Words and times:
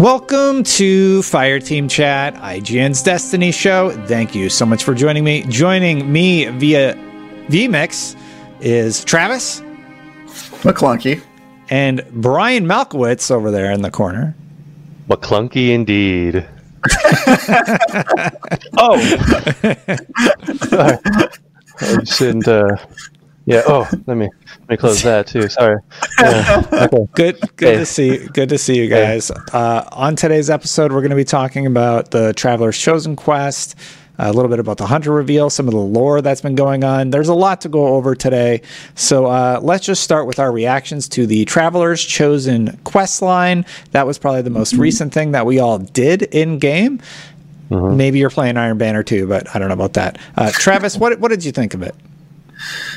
Welcome 0.00 0.62
to 0.62 1.20
Fireteam 1.20 1.90
Chat, 1.90 2.34
IGN's 2.36 3.02
Destiny 3.02 3.52
Show. 3.52 3.90
Thank 4.06 4.34
you 4.34 4.48
so 4.48 4.64
much 4.64 4.82
for 4.82 4.94
joining 4.94 5.24
me. 5.24 5.42
Joining 5.42 6.10
me 6.10 6.46
via 6.46 6.94
VMix 7.48 8.16
is 8.60 9.04
Travis 9.04 9.60
McClunky 10.62 11.22
and 11.68 12.02
Brian 12.12 12.64
Malkowitz 12.64 13.30
over 13.30 13.50
there 13.50 13.72
in 13.72 13.82
the 13.82 13.90
corner. 13.90 14.34
McClunky 15.06 15.68
indeed. 15.68 16.36
oh, 18.78 18.96
I 21.78 22.04
shouldn't. 22.04 22.48
Uh, 22.48 22.74
yeah. 23.50 23.62
Oh, 23.66 23.88
let 24.06 24.16
me 24.16 24.28
let 24.60 24.68
me 24.70 24.76
close 24.76 25.02
that 25.02 25.26
too. 25.26 25.48
Sorry. 25.48 25.80
Yeah, 26.20 26.62
okay. 26.72 27.06
Good, 27.14 27.40
good 27.56 27.68
Hey. 27.74 27.76
to 27.78 27.86
see. 27.86 28.26
Good 28.28 28.48
to 28.50 28.58
see 28.58 28.76
you 28.76 28.88
guys. 28.88 29.30
Uh, 29.30 29.88
on 29.92 30.16
today's 30.16 30.50
episode, 30.50 30.92
we're 30.92 31.00
going 31.00 31.10
to 31.10 31.16
be 31.16 31.24
talking 31.24 31.66
about 31.66 32.10
the 32.10 32.32
Traveler's 32.34 32.78
Chosen 32.78 33.16
quest, 33.16 33.74
a 34.18 34.32
little 34.32 34.48
bit 34.50 34.58
about 34.58 34.76
the 34.76 34.86
Hunter 34.86 35.10
reveal, 35.12 35.48
some 35.50 35.66
of 35.66 35.72
the 35.72 35.80
lore 35.80 36.20
that's 36.22 36.40
been 36.42 36.54
going 36.54 36.84
on. 36.84 37.10
There's 37.10 37.28
a 37.28 37.34
lot 37.34 37.60
to 37.62 37.68
go 37.68 37.88
over 37.88 38.14
today, 38.14 38.62
so 38.94 39.26
uh, 39.26 39.60
let's 39.62 39.84
just 39.84 40.02
start 40.02 40.26
with 40.26 40.38
our 40.38 40.52
reactions 40.52 41.08
to 41.10 41.26
the 41.26 41.44
Traveler's 41.46 42.02
Chosen 42.04 42.76
quest 42.84 43.22
line. 43.22 43.64
That 43.92 44.06
was 44.06 44.18
probably 44.18 44.42
the 44.42 44.50
most 44.50 44.74
recent 44.74 45.12
thing 45.14 45.32
that 45.32 45.46
we 45.46 45.58
all 45.58 45.78
did 45.78 46.22
in 46.22 46.58
game. 46.58 47.00
Maybe 47.70 48.18
you're 48.18 48.30
playing 48.30 48.56
Iron 48.56 48.78
Banner 48.78 49.04
too, 49.04 49.28
but 49.28 49.54
I 49.54 49.60
don't 49.60 49.68
know 49.68 49.74
about 49.74 49.92
that. 49.92 50.18
Uh, 50.36 50.50
Travis, 50.52 50.96
what 50.96 51.20
what 51.20 51.28
did 51.28 51.44
you 51.44 51.52
think 51.52 51.72
of 51.74 51.82
it? 51.82 51.94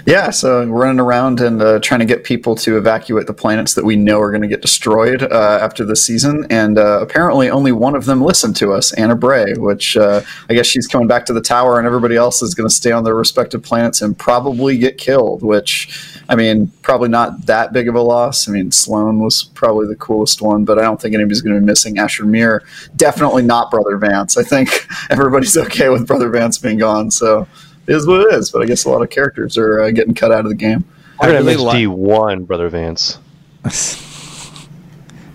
Yeah, 0.06 0.32
so 0.32 0.66
running 0.66 1.00
around 1.00 1.40
and 1.40 1.62
uh, 1.62 1.80
trying 1.80 2.02
to 2.02 2.06
get 2.06 2.24
people 2.24 2.56
to 2.56 2.78
evacuate 2.78 3.28
the 3.28 3.34
planets 3.34 3.74
that 3.76 3.86
we 3.86 3.96
know 3.96 4.20
are 4.20 4.32
going 4.32 4.42
to 4.42 4.48
get 4.48 4.62
destroyed 4.62 5.24
uh, 5.24 5.60
after 5.62 5.86
the 5.86 5.96
season. 5.96 6.46
And 6.50 6.78
uh, 6.78 7.00
apparently, 7.02 7.50
only 7.50 7.72
one 7.72 7.96
of 7.96 8.06
them 8.06 8.22
listened 8.22 8.56
to 8.58 8.74
us, 8.74 8.92
Ana 8.94 9.16
Bray, 9.16 9.54
which 9.54 9.96
uh, 9.96 10.22
I 10.50 10.54
guess 10.54 10.66
she's 10.66 10.88
coming 10.88 11.08
back 11.08 11.26
to 11.28 11.34
the 11.34 11.42
tower, 11.42 11.78
and 11.78 11.88
everybody 11.88 12.16
else 12.16 12.42
is 12.42 12.54
going 12.54 12.68
to 12.68 12.74
stay 12.74 12.92
on 12.92 13.04
their 13.04 13.16
respective 13.16 13.64
planets 13.64 14.02
and 14.02 14.18
probably 14.18 14.78
get 14.78 14.98
killed. 14.98 15.42
Which, 15.42 16.20
I 16.28 16.36
mean, 16.36 16.68
probably 16.82 17.10
not 17.10 17.46
that 17.46 17.72
big 17.72 17.88
of 17.88 17.96
a 17.96 18.02
loss. 18.02 18.50
I 18.50 18.52
mean, 18.52 18.72
Sloane 18.72 19.20
was 19.20 19.46
probably 19.54 19.88
the 19.88 19.96
coolest 19.96 20.42
one, 20.42 20.66
but 20.66 20.78
I 20.80 20.82
don't 20.82 21.00
think 21.00 21.16
anybody's 21.16 21.42
going 21.42 21.56
to 21.56 21.62
be 21.62 21.66
missing 21.66 21.98
Asher 21.98 22.26
Mir. 22.26 22.64
Definitely 22.96 23.44
not 23.44 23.72
Brother 23.72 23.98
Vance. 23.98 24.38
I 24.38 24.44
think 24.44 24.86
everybody's 25.10 25.56
okay 25.56 25.90
with 25.90 26.08
Brother 26.08 26.30
Vance 26.30 26.58
being 26.58 26.78
gone. 26.78 27.10
So. 27.10 27.48
It 27.88 27.96
is 27.96 28.08
what 28.08 28.22
it 28.22 28.34
is, 28.34 28.50
but 28.50 28.62
I 28.62 28.66
guess 28.66 28.86
a 28.86 28.90
lot 28.90 29.02
of 29.02 29.10
characters 29.10 29.58
are 29.58 29.82
uh, 29.82 29.92
getting 29.92 30.14
cut 30.14 30.32
out 30.32 30.46
of 30.46 30.50
the 30.50 30.56
game. 30.56 30.86
We're 31.20 31.28
gonna 31.28 31.40
really 31.40 31.54
miss 31.56 31.62
li- 31.64 31.80
D 31.80 31.88
one, 31.88 32.46
brother 32.46 32.70
Vance. 32.70 33.20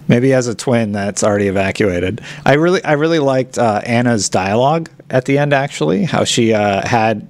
Maybe 0.09 0.32
as 0.32 0.47
a 0.47 0.54
twin 0.54 0.92
that's 0.92 1.22
already 1.22 1.48
evacuated. 1.48 2.22
I 2.47 2.54
really, 2.54 2.82
I 2.82 2.92
really 2.92 3.19
liked 3.19 3.59
uh, 3.59 3.82
Ana's 3.84 4.31
dialogue 4.31 4.88
at 5.10 5.26
the 5.26 5.36
end. 5.36 5.53
Actually, 5.53 6.04
how 6.04 6.25
she 6.25 6.54
uh, 6.54 6.86
had 6.86 7.28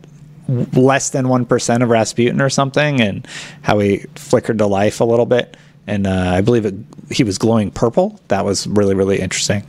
less 0.48 1.10
than 1.10 1.28
one 1.28 1.44
percent 1.44 1.82
of 1.82 1.88
Rasputin 1.88 2.40
or 2.40 2.48
something, 2.50 3.00
and 3.00 3.26
how 3.62 3.80
he 3.80 3.98
flickered 4.14 4.58
to 4.58 4.66
life 4.66 5.00
a 5.00 5.04
little 5.04 5.26
bit. 5.26 5.56
And 5.88 6.06
uh, 6.06 6.32
I 6.34 6.40
believe 6.42 6.66
it, 6.66 6.74
he 7.10 7.24
was 7.24 7.38
glowing 7.38 7.70
purple. 7.70 8.20
That 8.28 8.44
was 8.44 8.66
really, 8.66 8.94
really 8.94 9.18
interesting. 9.20 9.64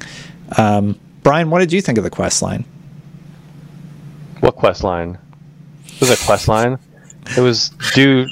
Um, 0.57 0.99
Brian, 1.23 1.49
what 1.49 1.59
did 1.59 1.71
you 1.73 1.81
think 1.81 1.97
of 1.97 2.03
the 2.03 2.09
quest 2.09 2.41
line? 2.41 2.65
What 4.41 4.55
quest 4.55 4.83
line? 4.83 5.17
It 5.99 6.07
was 6.07 6.11
a 6.11 6.25
quest 6.25 6.47
line. 6.47 6.79
It 7.35 7.41
was 7.41 7.71
do 7.93 8.25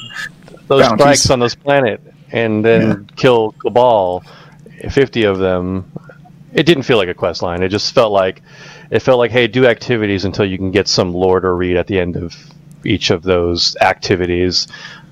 those 0.67 0.83
Bounties. 0.83 1.01
strikes 1.01 1.29
on 1.29 1.39
this 1.39 1.53
planet 1.53 2.01
and 2.31 2.63
then 2.63 3.09
kill 3.17 3.51
Cabal, 3.51 4.23
fifty 4.89 5.23
of 5.23 5.37
them. 5.37 5.91
It 6.53 6.65
didn't 6.65 6.83
feel 6.83 6.97
like 6.97 7.09
a 7.09 7.13
quest 7.13 7.41
line. 7.41 7.61
It 7.63 7.69
just 7.69 7.93
felt 7.93 8.13
like 8.13 8.41
it 8.89 8.99
felt 8.99 9.19
like 9.19 9.31
hey, 9.31 9.47
do 9.47 9.65
activities 9.65 10.23
until 10.23 10.45
you 10.45 10.57
can 10.57 10.71
get 10.71 10.87
some 10.87 11.13
lore 11.13 11.41
to 11.41 11.51
read 11.51 11.75
at 11.75 11.87
the 11.87 11.99
end 11.99 12.15
of 12.15 12.33
each 12.85 13.09
of 13.09 13.21
those 13.23 13.75
activities. 13.81 14.67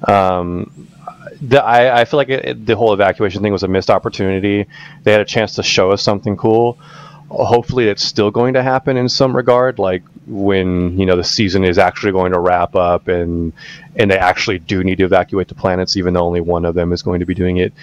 Um, 0.08 0.88
the, 1.42 1.62
I, 1.62 2.02
I 2.02 2.06
feel 2.06 2.18
like 2.18 2.30
it, 2.30 2.66
the 2.66 2.76
whole 2.78 2.94
evacuation 2.94 3.42
thing 3.42 3.52
was 3.52 3.64
a 3.64 3.68
missed 3.68 3.90
opportunity. 3.90 4.66
They 5.04 5.12
had 5.12 5.20
a 5.22 5.26
chance 5.26 5.56
to 5.56 5.64
show 5.64 5.92
us 5.92 6.02
something 6.02 6.38
cool. 6.38 6.80
Hopefully, 7.30 7.88
it's 7.88 8.04
still 8.04 8.32
going 8.32 8.54
to 8.54 8.64
happen 8.64 8.98
in 8.98 9.10
some 9.10 9.36
regard, 9.36 9.80
like 9.80 10.04
when 10.28 10.98
you 10.98 11.06
know 11.06 11.16
the 11.16 11.24
season 11.24 11.64
is 11.64 11.78
actually 11.78 12.12
going 12.12 12.32
to 12.34 12.40
wrap 12.40 12.76
up 12.76 13.08
and 13.08 13.54
and 13.96 14.10
they 14.12 14.18
actually 14.18 14.60
do 14.60 14.84
need 14.84 14.98
to 14.98 15.06
evacuate 15.06 15.48
the 15.48 15.56
planets, 15.56 15.98
even 15.98 16.14
though 16.14 16.26
only 16.26 16.42
one 16.42 16.66
of 16.66 16.76
them 16.76 16.94
is 16.94 17.02
going 17.02 17.20
to 17.20 17.26
be 17.26 17.34
doing 17.34 17.58
it. 17.58 17.74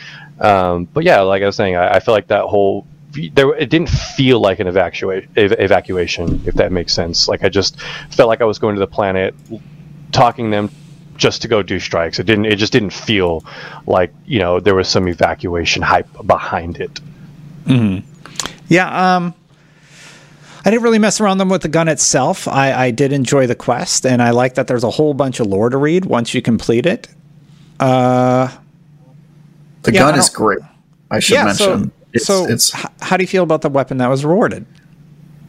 Um, 0.40 0.84
but 0.84 1.04
yeah, 1.04 1.20
like 1.20 1.42
I 1.42 1.46
was 1.46 1.56
saying, 1.56 1.76
I, 1.76 1.94
I 1.94 2.00
feel 2.00 2.14
like 2.14 2.28
that 2.28 2.44
whole 2.44 2.86
there 3.34 3.54
it 3.54 3.68
didn't 3.68 3.90
feel 3.90 4.40
like 4.40 4.60
an 4.60 4.66
evacuation 4.66 5.30
ev- 5.36 5.54
evacuation, 5.58 6.40
if 6.46 6.54
that 6.54 6.72
makes 6.72 6.92
sense. 6.92 7.28
Like 7.28 7.44
I 7.44 7.48
just 7.48 7.80
felt 8.10 8.28
like 8.28 8.40
I 8.40 8.44
was 8.44 8.58
going 8.58 8.74
to 8.76 8.80
the 8.80 8.86
planet, 8.86 9.34
talking 10.12 10.50
them 10.50 10.70
just 11.16 11.42
to 11.42 11.48
go 11.48 11.62
do 11.62 11.78
strikes. 11.78 12.18
It 12.18 12.24
didn't. 12.24 12.46
It 12.46 12.56
just 12.56 12.72
didn't 12.72 12.92
feel 12.92 13.44
like 13.86 14.12
you 14.26 14.38
know 14.38 14.60
there 14.60 14.74
was 14.74 14.88
some 14.88 15.08
evacuation 15.08 15.82
hype 15.82 16.08
behind 16.26 16.80
it. 16.80 17.00
Yeah, 18.68 19.16
um, 19.16 19.34
I 20.64 20.70
didn't 20.70 20.82
really 20.82 20.98
mess 20.98 21.20
around 21.20 21.38
them 21.38 21.48
with 21.48 21.62
the 21.62 21.68
gun 21.68 21.88
itself. 21.88 22.46
I, 22.46 22.72
I 22.72 22.90
did 22.92 23.12
enjoy 23.12 23.46
the 23.46 23.54
quest, 23.56 24.06
and 24.06 24.22
I 24.22 24.30
like 24.30 24.54
that 24.54 24.66
there's 24.68 24.84
a 24.84 24.90
whole 24.90 25.12
bunch 25.14 25.40
of 25.40 25.46
lore 25.48 25.70
to 25.70 25.76
read 25.76 26.04
once 26.04 26.34
you 26.34 26.42
complete 26.42 26.86
it. 26.86 27.08
Uh, 27.80 28.48
The 29.82 29.92
Yeah, 29.92 30.00
gun 30.10 30.18
is 30.18 30.28
great. 30.28 30.60
I 31.10 31.18
should 31.18 31.34
yeah, 31.34 31.52
so 31.52 31.70
mention. 31.76 31.92
it's, 32.12 32.26
so 32.26 32.46
it's 32.48 32.70
how 33.00 33.16
do 33.16 33.24
you 33.24 33.28
feel 33.28 33.42
about 33.42 33.62
the 33.62 33.68
weapon 33.68 33.98
that 33.98 34.08
was 34.08 34.24
rewarded? 34.24 34.64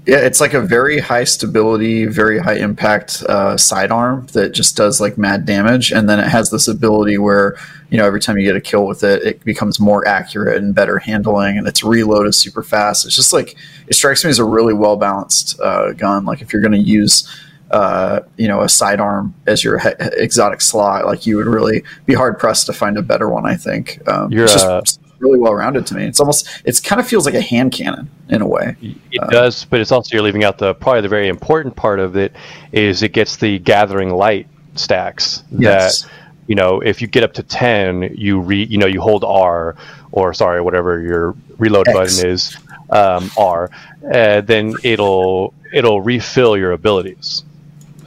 Yeah, 0.05 0.17
it's 0.17 0.41
like 0.41 0.53
a 0.53 0.59
very 0.59 1.00
high 1.00 1.23
stability, 1.23 2.05
very 2.05 2.38
high 2.38 2.55
impact 2.55 3.23
uh, 3.23 3.55
sidearm 3.55 4.27
that 4.33 4.53
just 4.53 4.75
does 4.75 5.00
like 5.00 5.17
mad 5.17 5.45
damage, 5.45 5.94
and 5.94 6.09
then 6.09 6.19
it 6.19 6.27
has 6.27 6.50
this 6.50 6.67
ability 6.67 7.17
where 7.17 7.55
you 7.89 7.97
know 7.97 8.05
every 8.05 8.19
time 8.19 8.38
you 8.38 8.45
get 8.45 8.55
a 8.57 8.61
kill 8.61 8.85
with 8.85 9.01
it, 9.03 9.23
it 9.23 9.44
becomes 9.45 9.79
more 9.79 10.05
accurate 10.05 10.57
and 10.57 10.75
better 10.75 11.00
handling, 11.00 11.57
and 11.57 11.65
its 11.67 11.85
reload 11.85 12.27
is 12.27 12.35
super 12.35 12.63
fast. 12.63 13.05
It's 13.05 13.15
just 13.15 13.31
like 13.31 13.55
it 13.88 13.94
strikes 13.94 14.25
me 14.25 14.29
as 14.29 14.39
a 14.39 14.45
really 14.45 14.73
well 14.73 14.97
balanced 14.97 15.57
uh, 15.61 15.94
gun. 15.94 16.25
Like 16.25 16.41
if 16.41 16.51
you're 16.51 16.61
going 16.61 16.73
to 16.73 16.77
use 16.77 17.25
uh, 17.71 18.19
you 18.35 18.50
know 18.50 18.61
a 18.61 18.67
sidearm 18.67 19.33
as 19.47 19.63
your 19.63 19.79
he- 19.79 19.89
exotic 20.17 20.59
slot, 20.59 21.05
like 21.05 21.25
you 21.25 21.38
would 21.38 21.47
really 21.47 21.81
be 22.05 22.13
hard 22.13 22.38
pressed 22.39 22.65
to 22.65 22.73
find 22.73 22.97
a 22.97 23.01
better 23.01 23.29
one. 23.29 23.45
I 23.45 23.55
think 23.55 24.05
um, 24.09 24.33
You're, 24.33 24.47
just 24.47 24.67
uh, 24.67 24.81
really 25.23 25.39
well 25.39 25.53
rounded 25.53 25.87
to 25.87 25.95
me. 25.95 26.05
It's 26.05 26.19
almost 26.19 26.47
it's 26.65 26.79
kind 26.79 26.99
of 26.99 27.07
feels 27.07 27.25
like 27.25 27.35
a 27.35 27.41
hand 27.41 27.71
cannon 27.71 28.09
in 28.29 28.41
a 28.41 28.47
way. 28.47 28.75
It 28.81 29.29
does, 29.29 29.65
but 29.65 29.79
it's 29.79 29.91
also 29.91 30.15
you're 30.15 30.23
leaving 30.23 30.43
out 30.43 30.57
the 30.57 30.73
probably 30.75 31.01
the 31.01 31.09
very 31.09 31.27
important 31.29 31.75
part 31.75 31.99
of 31.99 32.15
it 32.15 32.33
is 32.71 33.01
it 33.03 33.13
gets 33.13 33.37
the 33.37 33.59
gathering 33.59 34.09
light 34.09 34.47
stacks 34.75 35.43
Yes. 35.51 36.01
that 36.01 36.11
you 36.47 36.55
know 36.55 36.81
if 36.81 37.01
you 37.01 37.07
get 37.07 37.23
up 37.23 37.33
to 37.33 37.43
ten 37.43 38.13
you 38.15 38.39
re 38.39 38.63
you 38.63 38.77
know 38.77 38.87
you 38.87 39.01
hold 39.01 39.23
R 39.23 39.75
or 40.11 40.33
sorry 40.33 40.61
whatever 40.61 40.99
your 40.99 41.35
reload 41.57 41.87
X. 41.87 41.95
button 41.97 42.29
is 42.29 42.57
um, 42.89 43.31
R 43.37 43.69
uh, 44.13 44.41
then 44.41 44.73
it'll 44.83 45.53
it'll 45.71 46.01
refill 46.01 46.57
your 46.57 46.71
abilities 46.73 47.43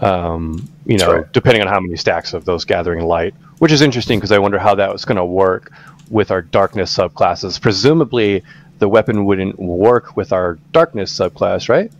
um, 0.01 0.69
you 0.85 0.99
know 0.99 1.13
right. 1.19 1.33
depending 1.33 1.63
on 1.63 1.69
how 1.69 1.81
many 1.81 1.97
stacks 1.97 2.35
of 2.35 2.45
those 2.45 2.65
gathering 2.65 3.05
light 3.05 3.35
which 3.59 3.73
is 3.73 3.81
interesting 3.81 4.19
because 4.19 4.33
I 4.33 4.39
wonder 4.39 4.59
how 4.59 4.75
that 4.75 4.93
was 4.93 5.05
going 5.05 5.17
to 5.17 5.25
work 5.25 5.73
with 6.11 6.31
our 6.31 6.43
darkness 6.43 6.97
subclasses 6.97 7.61
presumably 7.61 8.43
the 8.79 8.89
weapon 8.89 9.25
wouldn't 9.25 9.59
work 9.59 10.17
with 10.17 10.33
our 10.33 10.59
darkness 10.73 11.17
subclass 11.17 11.69
right 11.69 11.91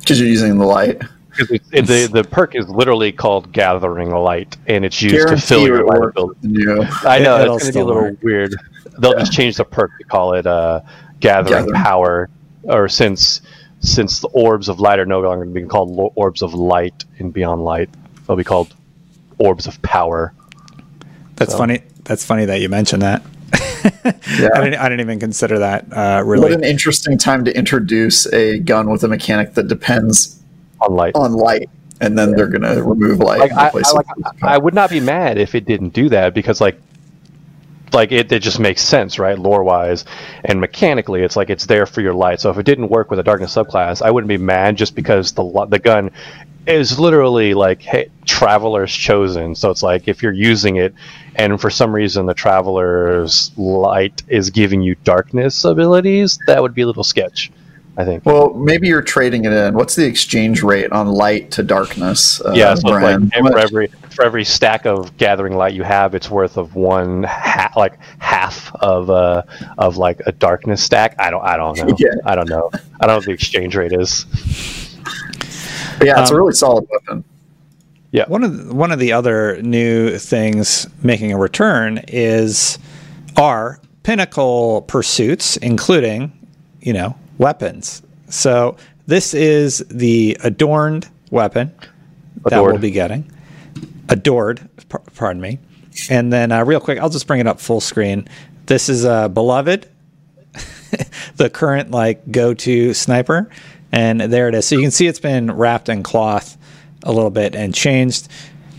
Because 0.00 0.18
you're 0.20 0.28
using 0.28 0.58
the 0.58 0.66
light. 0.66 1.00
because 1.36 1.50
it, 1.50 1.62
it- 1.72 1.86
the 1.86 2.06
the 2.22 2.24
perk 2.28 2.54
is 2.54 2.68
literally 2.68 3.12
called 3.12 3.52
Gathering 3.52 4.10
Light, 4.10 4.56
and 4.66 4.84
it's 4.84 5.00
used 5.00 5.28
to 5.28 5.36
fill 5.36 5.64
your 5.66 5.84
would 5.84 5.90
light 5.92 6.00
work 6.00 6.14
ability. 6.14 6.40
with 6.42 6.42
the 6.42 6.48
new. 6.48 6.82
I 7.08 7.18
know 7.20 7.36
It- 7.36 7.42
it'll 7.42 7.56
it's 7.56 7.64
going 7.64 7.72
to 7.72 7.78
be 7.78 7.80
a 7.80 7.84
little 7.84 8.02
work. 8.02 8.22
weird. 8.22 8.54
They'll 8.98 9.18
just 9.18 9.32
change 9.32 9.56
the 9.56 9.64
perk 9.64 9.92
to 9.98 10.04
call 10.04 10.34
it 10.34 10.46
uh, 10.46 10.80
Gathering, 11.20 11.66
Gathering. 11.66 11.74
Power, 11.82 12.28
or 12.64 12.88
since 12.88 13.40
since 13.80 14.18
the 14.20 14.28
orbs 14.28 14.68
of 14.68 14.80
light 14.80 14.98
are 14.98 15.06
no 15.06 15.20
longer 15.20 15.44
being 15.46 15.68
called 15.68 16.12
orbs 16.16 16.42
of 16.42 16.52
light 16.52 17.04
in 17.18 17.30
Beyond 17.30 17.64
Light, 17.64 17.88
they'll 18.26 18.36
be 18.36 18.44
called 18.44 18.74
orbs 19.38 19.66
of 19.68 19.80
power. 19.82 20.34
That's 21.40 21.52
So- 21.52 21.58
funny. 21.58 21.80
That's 22.04 22.24
funny 22.24 22.44
that 22.44 22.60
you 22.60 22.68
mentioned 22.68 23.02
that. 23.02 23.22
Yeah. 24.38 24.50
I 24.54 24.62
didn't. 24.64 24.74
I 24.78 24.88
didn't 24.90 25.00
even 25.00 25.18
consider 25.18 25.58
that. 25.60 25.86
Uh, 25.90 26.22
really. 26.24 26.42
What 26.42 26.52
an 26.52 26.64
interesting 26.64 27.16
time 27.18 27.44
to 27.46 27.56
introduce 27.56 28.30
a 28.32 28.58
gun 28.58 28.90
with 28.90 29.02
a 29.04 29.08
mechanic 29.08 29.54
that 29.54 29.68
depends 29.68 30.38
On 30.80 30.94
light, 30.94 31.14
on 31.14 31.32
light, 31.32 31.68
and 32.00 32.16
then 32.16 32.32
they're 32.32 32.46
going 32.46 32.62
to 32.62 32.82
remove 32.82 33.18
light 33.20 33.40
like 33.40 33.50
and 33.50 33.58
I, 33.58 33.68
I, 33.68 33.92
like, 33.92 34.06
I 34.42 34.58
would 34.58 34.74
not 34.74 34.90
be 34.90 35.00
mad 35.00 35.38
if 35.38 35.54
it 35.54 35.64
didn't 35.64 35.90
do 35.90 36.10
that 36.10 36.34
because 36.34 36.60
like 36.60 36.78
like 37.92 38.12
it, 38.12 38.30
it 38.30 38.40
just 38.40 38.60
makes 38.60 38.82
sense 38.82 39.18
right 39.18 39.38
lore 39.38 39.64
wise 39.64 40.04
and 40.44 40.60
mechanically 40.60 41.22
it's 41.22 41.34
like 41.36 41.50
it's 41.50 41.66
there 41.66 41.86
for 41.86 42.02
your 42.02 42.14
light 42.14 42.40
so 42.40 42.50
if 42.50 42.58
it 42.58 42.62
didn't 42.64 42.88
work 42.88 43.10
with 43.10 43.18
a 43.18 43.22
darkness 43.22 43.54
subclass 43.54 44.00
i 44.02 44.10
wouldn't 44.10 44.28
be 44.28 44.38
mad 44.38 44.76
just 44.76 44.94
because 44.94 45.32
the 45.32 45.66
the 45.68 45.78
gun 45.78 46.10
is 46.66 46.98
literally 46.98 47.54
like 47.54 47.82
hey, 47.82 48.10
traveler's 48.26 48.92
chosen 48.92 49.54
so 49.54 49.70
it's 49.70 49.82
like 49.82 50.08
if 50.08 50.22
you're 50.22 50.32
using 50.32 50.76
it 50.76 50.94
and 51.36 51.60
for 51.60 51.70
some 51.70 51.92
reason 51.92 52.26
the 52.26 52.34
traveler's 52.34 53.50
light 53.56 54.22
is 54.28 54.50
giving 54.50 54.80
you 54.82 54.94
darkness 55.04 55.64
abilities 55.64 56.38
that 56.46 56.60
would 56.62 56.74
be 56.74 56.82
a 56.82 56.86
little 56.86 57.04
sketch 57.04 57.50
i 57.96 58.04
think 58.04 58.24
Well, 58.24 58.54
maybe 58.54 58.88
you're 58.88 59.02
trading 59.02 59.44
it 59.44 59.52
in. 59.52 59.74
What's 59.74 59.96
the 59.96 60.06
exchange 60.06 60.62
rate 60.62 60.92
on 60.92 61.08
light 61.08 61.50
to 61.52 61.62
darkness? 61.62 62.40
Uh, 62.40 62.52
yeah, 62.54 62.74
so 62.74 62.88
Brian? 62.88 63.30
like 63.34 63.52
for 63.52 63.58
every 63.58 63.86
for 64.10 64.24
every 64.24 64.44
stack 64.44 64.86
of 64.86 65.16
gathering 65.16 65.54
light 65.54 65.74
you 65.74 65.82
have, 65.82 66.14
it's 66.14 66.30
worth 66.30 66.56
of 66.56 66.76
one 66.76 67.24
ha- 67.24 67.72
like 67.76 67.98
half 68.18 68.74
of 68.76 69.10
uh 69.10 69.42
of 69.76 69.96
like 69.96 70.20
a 70.26 70.32
darkness 70.32 70.82
stack. 70.82 71.16
I 71.18 71.30
don't 71.30 71.44
I 71.44 71.56
don't 71.56 71.76
know. 71.76 71.94
Yeah. 71.98 72.14
I 72.24 72.36
don't 72.36 72.48
know. 72.48 72.70
I 72.72 73.06
don't 73.06 73.08
know 73.08 73.16
what 73.16 73.24
the 73.24 73.32
exchange 73.32 73.74
rate 73.76 73.92
is. 73.92 74.24
But 76.00 76.06
yeah, 76.06 76.20
it's 76.20 76.30
a 76.30 76.34
Um, 76.34 76.40
really 76.40 76.54
solid 76.54 76.88
weapon. 76.90 77.24
Yeah. 78.10 78.24
One 78.26 78.42
of 78.42 78.56
the, 78.68 78.74
one 78.74 78.90
of 78.90 78.98
the 78.98 79.12
other 79.12 79.60
new 79.60 80.16
things 80.16 80.88
making 81.02 81.30
a 81.32 81.36
return 81.36 82.00
is 82.08 82.78
our 83.36 83.78
pinnacle 84.02 84.82
pursuits, 84.88 85.58
including, 85.58 86.32
you 86.80 86.94
know, 86.94 87.14
weapons. 87.36 88.02
So 88.30 88.76
this 89.06 89.34
is 89.34 89.84
the 89.90 90.38
adorned 90.42 91.08
weapon 91.30 91.70
that 92.46 92.62
we'll 92.62 92.78
be 92.78 92.90
getting. 92.90 93.30
Adored, 94.08 94.66
par- 94.88 95.02
pardon 95.14 95.42
me. 95.42 95.58
And 96.08 96.32
then, 96.32 96.50
uh, 96.50 96.64
real 96.64 96.80
quick, 96.80 96.98
I'll 96.98 97.10
just 97.10 97.26
bring 97.26 97.40
it 97.40 97.46
up 97.46 97.60
full 97.60 97.82
screen. 97.82 98.26
This 98.64 98.88
is 98.88 99.04
uh, 99.04 99.28
beloved, 99.28 99.86
the 101.36 101.50
current 101.50 101.90
like 101.90 102.30
go-to 102.30 102.94
sniper, 102.94 103.50
and 103.92 104.20
there 104.20 104.48
it 104.48 104.54
is. 104.54 104.66
So 104.66 104.76
you 104.76 104.82
can 104.82 104.90
see 104.90 105.06
it's 105.06 105.20
been 105.20 105.50
wrapped 105.50 105.88
in 105.88 106.02
cloth 106.02 106.56
a 107.02 107.12
little 107.12 107.30
bit 107.30 107.54
and 107.54 107.74
changed. 107.74 108.28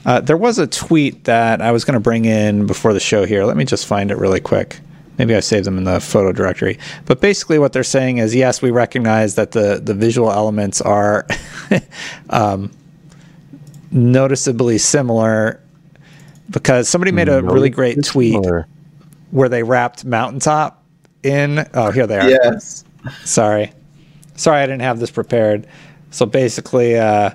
Uh, 0.05 0.19
there 0.19 0.37
was 0.37 0.57
a 0.57 0.67
tweet 0.67 1.25
that 1.25 1.61
I 1.61 1.71
was 1.71 1.85
going 1.85 1.93
to 1.93 1.99
bring 1.99 2.25
in 2.25 2.65
before 2.65 2.93
the 2.93 2.99
show 2.99 3.25
here. 3.25 3.45
Let 3.45 3.57
me 3.57 3.65
just 3.65 3.85
find 3.85 4.09
it 4.11 4.17
really 4.17 4.39
quick. 4.39 4.79
Maybe 5.17 5.35
I 5.35 5.39
saved 5.41 5.65
them 5.65 5.77
in 5.77 5.83
the 5.83 5.99
photo 5.99 6.31
directory. 6.31 6.79
But 7.05 7.21
basically, 7.21 7.59
what 7.59 7.73
they're 7.73 7.83
saying 7.83 8.17
is, 8.17 8.33
yes, 8.33 8.61
we 8.61 8.71
recognize 8.71 9.35
that 9.35 9.51
the 9.51 9.79
the 9.83 9.93
visual 9.93 10.31
elements 10.31 10.81
are 10.81 11.27
um, 12.29 12.71
noticeably 13.91 14.77
similar 14.77 15.61
because 16.49 16.89
somebody 16.89 17.11
made 17.11 17.29
a 17.29 17.43
really 17.43 17.69
great 17.69 18.03
tweet 18.03 18.43
where 19.31 19.49
they 19.49 19.63
wrapped 19.63 20.05
Mountaintop 20.05 20.80
in. 21.23 21.67
Oh, 21.73 21.91
here 21.91 22.07
they 22.07 22.19
are. 22.19 22.29
Yes. 22.29 22.83
Sorry. 23.23 23.71
Sorry, 24.35 24.61
I 24.61 24.65
didn't 24.65 24.81
have 24.81 24.99
this 24.99 25.11
prepared. 25.11 25.67
So 26.11 26.25
basically, 26.25 26.97
uh, 26.97 27.31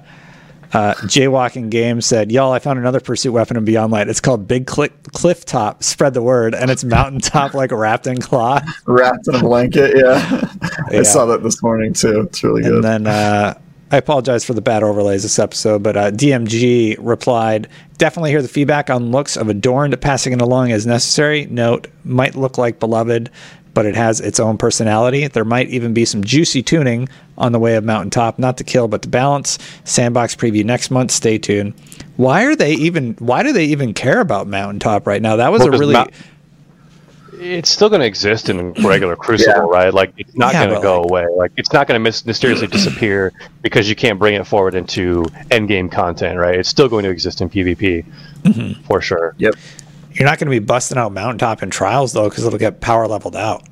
uh, 0.73 0.95
Jaywalking 1.05 1.71
Games 1.71 2.05
said, 2.05 2.31
Y'all, 2.33 2.53
I 2.53 2.59
found 2.59 2.79
another 2.79 3.01
pursuit 3.01 3.33
weapon 3.33 3.57
in 3.57 3.65
Beyond 3.65 3.93
Light. 3.93 4.09
It's 4.09 4.21
called 4.21 4.47
Big 4.47 4.67
Cli- 4.67 4.91
Cliff 5.13 5.45
Top. 5.45 5.83
Spread 5.83 6.15
the 6.15 6.23
word. 6.23 6.55
And 6.55 6.71
it's 6.71 6.85
Mountaintop, 6.85 7.55
like 7.55 7.71
wrapped 7.73 8.07
in 8.07 8.21
cloth. 8.21 8.65
Wrapped 8.87 9.29
in 9.29 9.37
a 9.37 9.41
blanket. 9.41 9.97
Yeah. 9.97 10.49
Yeah. 10.91 11.01
I 11.01 11.03
saw 11.03 11.27
that 11.27 11.43
this 11.43 11.63
morning 11.63 11.93
too. 11.93 12.23
It's 12.23 12.43
really 12.45 12.63
good. 12.63 12.75
And 12.75 12.85
then 12.85 13.07
uh, 13.07 13.59
I 13.91 13.97
apologize 13.97 14.45
for 14.45 14.53
the 14.53 14.61
bad 14.61 14.83
overlays 14.83 15.23
this 15.23 15.39
episode, 15.39 15.83
but 15.83 15.97
uh, 15.97 16.11
DMG 16.11 16.97
replied, 16.99 17.69
Definitely 17.99 18.31
hear 18.31 18.43
the 18.43 18.49
feedback 18.49 18.91
on 18.91 19.11
looks 19.11 19.37
of 19.37 19.49
adorned, 19.49 19.99
passing 20.01 20.33
it 20.33 20.43
along 20.43 20.73
as 20.73 20.87
necessary. 20.87 21.47
Note, 21.47 21.87
might 22.05 22.35
look 22.35 22.59
like 22.59 22.79
beloved, 22.81 23.31
but 23.77 23.85
it 23.85 23.95
has 23.95 24.21
its 24.23 24.41
own 24.41 24.57
personality. 24.57 25.27
There 25.29 25.45
might 25.45 25.69
even 25.69 25.93
be 25.93 26.07
some 26.07 26.25
juicy 26.25 26.63
tuning 26.63 27.11
on 27.37 27.53
the 27.53 27.59
way 27.59 27.75
of 27.77 27.85
Mountaintop, 27.85 28.39
not 28.39 28.57
to 28.57 28.65
kill, 28.65 28.89
but 28.89 29.03
to 29.03 29.09
balance. 29.09 29.59
Sandbox 29.85 30.35
preview 30.35 30.65
next 30.65 30.91
month. 30.91 31.11
Stay 31.11 31.37
tuned. 31.37 31.75
Why 32.17 32.45
are 32.47 32.57
they 32.57 32.73
even? 32.73 33.13
Why 33.19 33.43
do 33.43 33.53
they 33.53 33.67
even 33.67 33.93
care 33.93 34.21
about 34.21 34.47
Mountaintop 34.47 35.07
right 35.07 35.21
now? 35.21 35.37
That 35.37 35.53
was 35.53 35.59
Well, 35.61 35.69
a 35.69 35.71
'cause 35.73 35.81
really. 35.81 35.93
Mount- 35.93 36.11
it's 37.39 37.69
still 37.69 37.91
going 37.91 38.01
to 38.01 38.07
exist 38.07 38.49
in 38.49 38.73
regular 38.83 39.15
Crucible, 39.15 39.53
Yeah. 39.71 39.79
right? 39.79 39.93
Like 39.93 40.15
it's 40.17 40.35
not 40.35 40.55
Yeah, 40.55 40.65
going 40.65 40.77
to 40.77 40.83
go 40.83 41.03
like- 41.03 41.11
away. 41.11 41.27
Like 41.37 41.53
it's 41.59 41.71
not 41.71 41.87
going 41.87 41.97
to 41.97 42.03
mis- 42.03 42.25
mysteriously 42.25 42.67
disappear 42.69 43.31
because 43.61 43.91
you 43.91 43.95
can't 43.95 44.19
bring 44.19 44.37
it 44.37 44.47
forward 44.47 44.75
into 44.75 45.25
endgame 45.51 45.93
content, 45.93 46.39
right? 46.39 46.59
It's 46.59 46.71
still 46.71 46.89
going 46.89 47.05
to 47.05 47.11
exist 47.11 47.43
in 47.43 47.51
PvP 47.51 48.07
Mm-hmm. 48.45 48.83
for 48.85 49.03
sure. 49.03 49.35
yep. 49.37 49.55
You're 50.19 50.27
not 50.27 50.39
going 50.39 50.47
to 50.47 50.51
be 50.51 50.59
busting 50.65 50.99
out 50.99 51.13
Mountaintop 51.13 51.63
in 51.63 51.71
trials 51.71 52.13
though, 52.13 52.29
because 52.29 52.45
it'll 52.45 52.59
get 52.59 52.81
power 52.81 53.07
leveled 53.07 53.37
out. 53.37 53.63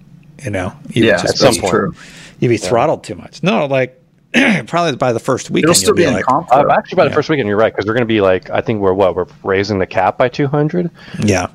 You 0.42 0.50
know. 0.50 0.72
You 0.90 1.04
Yeah, 1.06 1.12
just 1.22 1.34
at 1.34 1.36
some 1.38 1.54
be- 1.54 1.60
point. 1.60 1.70
true. 1.70 1.94
you'd 2.40 2.48
be 2.48 2.56
throttled 2.56 3.02
too 3.04 3.14
much. 3.14 3.42
No, 3.42 3.66
like 3.66 4.00
probably 4.66 4.96
by 4.96 5.12
the 5.12 5.20
first 5.20 5.48
weekend. 5.50 5.64
It'll 5.70 5.74
still 5.74 5.88
you'll 5.90 5.96
be, 5.96 6.02
be, 6.02 6.08
in 6.08 6.14
like, 6.14 6.24
comp. 6.24 6.52
Uh, 6.52 6.62
though. 6.64 6.70
actually, 6.72 6.96
by 6.96 7.04
the 7.04 7.10
Yeah. 7.10 7.14
first 7.14 7.28
weekend, 7.30 7.48
you're 7.48 7.56
right 7.56 7.72
because 7.72 7.86
we're 7.86 7.94
going 7.94 8.02
to 8.02 8.06
be 8.06 8.20
like, 8.20 8.50
I 8.50 8.60
think 8.60 8.80
we're 8.80 8.92
what 8.92 9.14
we're 9.16 9.26
raising 9.42 9.78
the 9.78 9.86
cap 9.86 10.18
by 10.18 10.28
200. 10.28 10.90
yeah. 11.20 11.46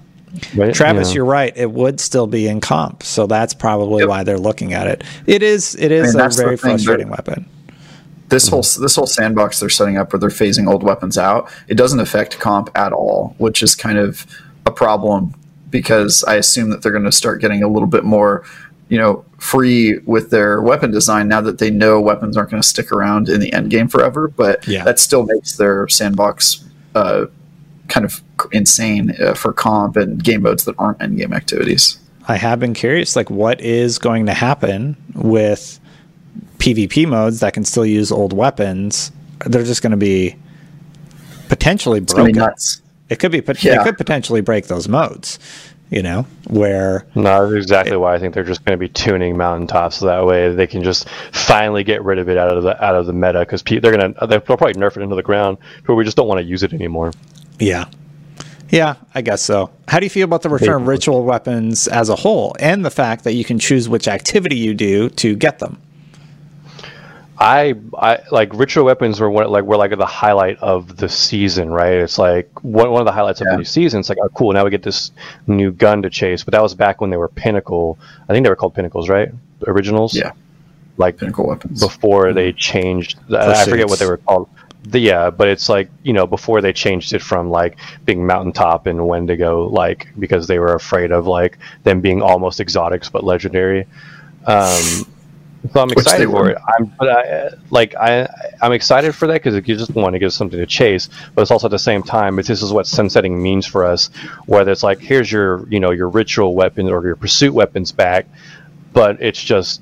Right? 0.55 0.73
Travis, 0.73 1.09
Yeah. 1.09 1.15
you're 1.15 1.25
right. 1.25 1.51
It 1.57 1.71
would 1.71 1.99
still 1.99 2.27
be 2.27 2.47
in 2.47 2.61
comp, 2.61 3.01
so 3.03 3.25
that's 3.25 3.53
probably 3.53 4.05
why 4.05 4.23
they're 4.23 4.37
looking 4.37 4.73
at 4.73 4.85
it. 4.87 5.03
It 5.25 5.41
is. 5.43 5.75
It 5.75 5.91
is 5.91 6.15
I 6.15 6.19
mean, 6.19 6.27
a 6.27 6.33
very 6.35 6.55
frustrating 6.57 7.07
they're- 7.07 7.15
weapon. 7.17 7.45
this 8.29 8.47
whole 8.47 8.61
this 8.61 8.95
whole 8.95 9.07
sandbox 9.07 9.59
they're 9.59 9.69
setting 9.69 9.97
up 9.97 10.13
where 10.13 10.19
they're 10.19 10.29
phasing 10.29 10.69
old 10.71 10.83
weapons 10.83 11.17
out 11.17 11.49
it 11.67 11.73
doesn't 11.73 11.99
affect 11.99 12.37
comp 12.39 12.69
at 12.75 12.93
all 12.93 13.33
which 13.39 13.63
is 13.63 13.73
kind 13.73 13.97
of 13.97 14.23
a 14.65 14.71
problem 14.71 15.33
because 15.69 16.23
i 16.25 16.35
assume 16.35 16.69
that 16.69 16.81
they're 16.81 16.91
going 16.91 17.03
to 17.03 17.11
start 17.11 17.41
getting 17.41 17.63
a 17.63 17.67
little 17.67 17.87
bit 17.87 18.03
more 18.03 18.43
you 18.89 18.97
know 18.97 19.23
free 19.37 19.97
with 20.05 20.29
their 20.31 20.61
weapon 20.61 20.91
design 20.91 21.27
now 21.27 21.39
that 21.41 21.57
they 21.59 21.69
know 21.69 21.99
weapons 22.01 22.35
aren't 22.35 22.49
going 22.49 22.61
to 22.61 22.67
stick 22.67 22.91
around 22.91 23.29
in 23.29 23.39
the 23.39 23.51
end 23.53 23.69
game 23.69 23.87
forever 23.87 24.27
but 24.27 24.67
Yeah. 24.67 24.83
that 24.83 24.99
still 24.99 25.23
makes 25.25 25.57
their 25.57 25.87
sandbox 25.87 26.63
uh, 26.95 27.25
kind 27.87 28.05
of 28.05 28.21
insane 28.51 29.15
uh, 29.21 29.33
for 29.33 29.53
comp 29.53 29.95
and 29.97 30.23
game 30.23 30.41
modes 30.43 30.65
that 30.65 30.75
aren't 30.77 31.01
end 31.01 31.17
game 31.17 31.33
activities 31.33 31.97
I 32.27 32.35
have 32.35 32.59
been 32.59 32.75
curious, 32.75 33.15
like 33.15 33.31
what 33.31 33.59
is 33.59 33.97
going 33.97 34.27
to 34.27 34.35
happen 34.35 34.95
with 35.15 35.79
PvP 36.59 37.07
modes 37.07 37.39
that 37.39 37.53
can 37.55 37.65
still 37.65 37.85
use 37.87 38.11
old 38.11 38.33
weapons, 38.33 39.11
they're 39.47 39.63
just 39.63 39.81
going 39.81 39.91
to 39.91 39.97
be 39.97 40.35
potentially 41.47 41.99
It's 41.99 42.13
broken. 42.13 42.35
nuts. 42.35 42.81
It 43.09 43.19
could 43.19 43.31
be, 43.31 43.41
pot- 43.41 43.63
Yeah. 43.63 43.81
it 43.81 43.83
could 43.83 43.97
potentially 43.97 44.41
break 44.41 44.67
those 44.67 44.87
modes. 44.87 45.39
You 45.91 46.03
know, 46.03 46.27
where 46.47 47.07
No, 47.15 47.49
that's 47.49 47.63
exactly 47.63 47.97
why 47.97 48.13
I 48.13 48.19
think 48.19 48.35
they're 48.35 48.43
just 48.43 48.63
going 48.63 48.77
to 48.77 48.79
be 48.79 48.89
tuning 48.89 49.35
mountaintops 49.35 49.95
so 49.97 50.05
that 50.05 50.23
way 50.23 50.53
they 50.53 50.67
can 50.67 50.83
just 50.83 51.09
finally 51.31 51.83
get 51.83 52.03
rid 52.03 52.19
of 52.19 52.29
it 52.29 52.37
out 52.37 52.55
of 52.55 52.61
the 52.61 52.79
out 52.85 52.93
of 52.93 53.07
the 53.07 53.13
meta 53.13 53.39
because 53.39 53.63
they're 53.63 53.79
gonna 53.97 54.13
they'll 54.27 54.39
probably 54.39 54.75
nerf 54.75 54.97
it 54.97 55.01
into 55.01 55.15
the 55.15 55.23
ground, 55.23 55.57
but 55.87 55.95
we 55.95 56.03
just 56.05 56.15
don't 56.15 56.27
want 56.27 56.37
to 56.39 56.45
use 56.45 56.61
it 56.61 56.73
anymore. 56.73 57.11
Yeah. 57.59 57.85
Yeah, 58.69 58.97
I 59.15 59.21
guess 59.21 59.41
so. 59.41 59.71
How 59.87 59.99
do 59.99 60.05
you 60.05 60.11
feel 60.11 60.25
about 60.25 60.43
the 60.43 60.49
return 60.49 60.83
of 60.83 60.87
ritual 60.87 61.23
weapons 61.23 61.87
as 61.87 62.09
a 62.09 62.15
whole 62.15 62.55
and 62.59 62.85
the 62.85 62.91
fact 62.91 63.23
that 63.23 63.33
you 63.33 63.43
can 63.43 63.57
choose 63.57 63.89
which 63.89 64.07
activity 64.07 64.57
you 64.57 64.75
do 64.75 65.09
to 65.09 65.35
get 65.35 65.57
them? 65.57 65.81
I, 67.41 67.73
I 67.97 68.19
like 68.31 68.53
ritual 68.53 68.83
weapons 68.83 69.21
were 69.21 69.29
one, 69.29 69.49
like 69.49 69.63
were 69.63 69.77
like 69.77 69.97
the 69.97 70.05
highlight 70.05 70.57
of 70.59 70.97
the 70.97 71.07
season, 71.07 71.69
right? 71.71 71.93
It's 71.93 72.17
like 72.17 72.49
one, 72.63 72.91
one 72.91 73.01
of 73.01 73.05
the 73.05 73.13
highlights 73.13 73.39
of 73.39 73.47
the 73.47 73.55
new 73.55 73.63
season. 73.63 74.01
It's 74.01 74.09
like, 74.09 74.17
oh, 74.21 74.27
cool, 74.29 74.51
now 74.51 74.65
we 74.65 74.71
get 74.71 74.83
this 74.83 75.11
new 75.47 75.71
gun 75.71 76.01
to 76.01 76.09
chase. 76.09 76.43
But 76.43 76.51
that 76.51 76.61
was 76.61 76.75
back 76.75 76.99
when 76.99 77.09
they 77.11 77.17
were 77.17 77.29
Pinnacle. 77.29 77.97
I 78.27 78.33
think 78.33 78.43
they 78.43 78.49
were 78.49 78.57
called 78.57 78.75
Pinnacles, 78.75 79.07
right? 79.07 79.31
The 79.59 79.69
originals. 79.69 80.13
Yeah, 80.13 80.33
Like 80.97 81.17
pinnacle 81.17 81.47
weapons. 81.47 81.81
before 81.81 82.33
they 82.33 82.51
changed. 82.51 83.17
I 83.33 83.63
forget 83.63 83.87
what 83.87 83.99
they 83.99 84.05
were 84.07 84.17
called. 84.17 84.49
The, 84.83 84.99
yeah, 84.99 85.29
but 85.29 85.47
it's 85.47 85.69
like 85.69 85.89
you 86.03 86.13
know 86.13 86.27
before 86.27 86.61
they 86.61 86.73
changed 86.73 87.13
it 87.13 87.21
from 87.21 87.49
like 87.49 87.77
being 88.05 88.25
mountaintop 88.27 88.85
and 88.85 89.07
Wendigo, 89.07 89.67
like 89.67 90.07
because 90.19 90.47
they 90.47 90.59
were 90.59 90.73
afraid 90.73 91.11
of 91.11 91.25
like 91.25 91.57
them 91.83 92.01
being 92.01 92.21
almost 92.21 92.59
exotics 92.59 93.09
but 93.09 93.23
legendary. 93.23 93.85
Um, 94.45 95.05
so 95.73 95.81
I'm 95.81 95.91
excited 95.91 96.29
for 96.29 96.43
were. 96.43 96.49
it. 96.49 96.57
I'm 96.77 96.85
but 96.97 97.09
I 97.09 97.49
like 97.69 97.95
I 97.95 98.27
I'm 98.61 98.71
excited 98.71 99.13
for 99.13 99.27
that 99.27 99.43
because 99.43 99.55
you 99.55 99.61
just 99.75 99.93
want 99.93 100.13
to 100.13 100.19
give 100.19 100.33
something 100.33 100.59
to 100.59 100.65
chase, 100.65 101.09
but 101.35 101.41
it's 101.41 101.51
also 101.51 101.67
at 101.67 101.71
the 101.71 101.79
same 101.79 102.01
time. 102.03 102.39
If 102.39 102.47
this 102.47 102.61
is 102.61 102.71
what 102.71 102.87
sunsetting 102.87 103.41
means 103.41 103.65
for 103.65 103.85
us, 103.85 104.09
whether 104.45 104.71
it's 104.71 104.83
like 104.83 104.99
here's 104.99 105.31
your 105.31 105.67
you 105.69 105.79
know 105.79 105.91
your 105.91 106.09
ritual 106.09 106.55
weapon 106.55 106.87
or 106.89 107.05
your 107.05 107.15
pursuit 107.15 107.53
weapons 107.53 107.91
back, 107.91 108.27
but 108.93 109.21
it's 109.21 109.41
just 109.43 109.81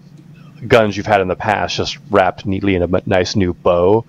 guns 0.67 0.97
you've 0.97 1.05
had 1.05 1.21
in 1.21 1.27
the 1.27 1.35
past 1.35 1.75
just 1.75 1.99
wrapped 2.09 2.45
neatly 2.45 2.75
in 2.75 2.81
a 2.81 3.01
nice 3.05 3.35
new 3.35 3.53
bow, 3.53 4.05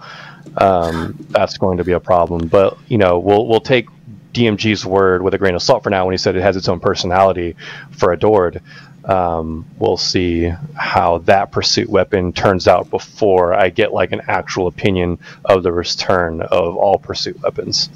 um, 0.56 1.16
that's 1.28 1.58
going 1.58 1.78
to 1.78 1.84
be 1.84 1.92
a 1.92 2.00
problem. 2.00 2.48
But 2.48 2.78
you 2.88 2.98
know, 2.98 3.18
we'll 3.18 3.46
we'll 3.46 3.60
take 3.60 3.88
DMG's 4.32 4.86
word 4.86 5.22
with 5.22 5.34
a 5.34 5.38
grain 5.38 5.54
of 5.54 5.62
salt 5.62 5.82
for 5.82 5.90
now 5.90 6.06
when 6.06 6.12
he 6.12 6.18
said 6.18 6.36
it 6.36 6.42
has 6.42 6.56
its 6.56 6.68
own 6.68 6.80
personality 6.80 7.56
for 7.90 8.12
Adored. 8.12 8.62
Um, 9.08 9.64
we'll 9.78 9.96
see 9.96 10.52
how 10.74 11.18
that 11.18 11.50
pursuit 11.50 11.88
weapon 11.88 12.32
turns 12.32 12.68
out 12.68 12.90
before 12.90 13.54
I 13.54 13.70
get 13.70 13.92
like 13.94 14.12
an 14.12 14.20
actual 14.28 14.66
opinion 14.66 15.18
of 15.46 15.62
the 15.62 15.72
return 15.72 16.42
of 16.42 16.76
all 16.76 16.98
pursuit 16.98 17.40
weapons. 17.42 17.88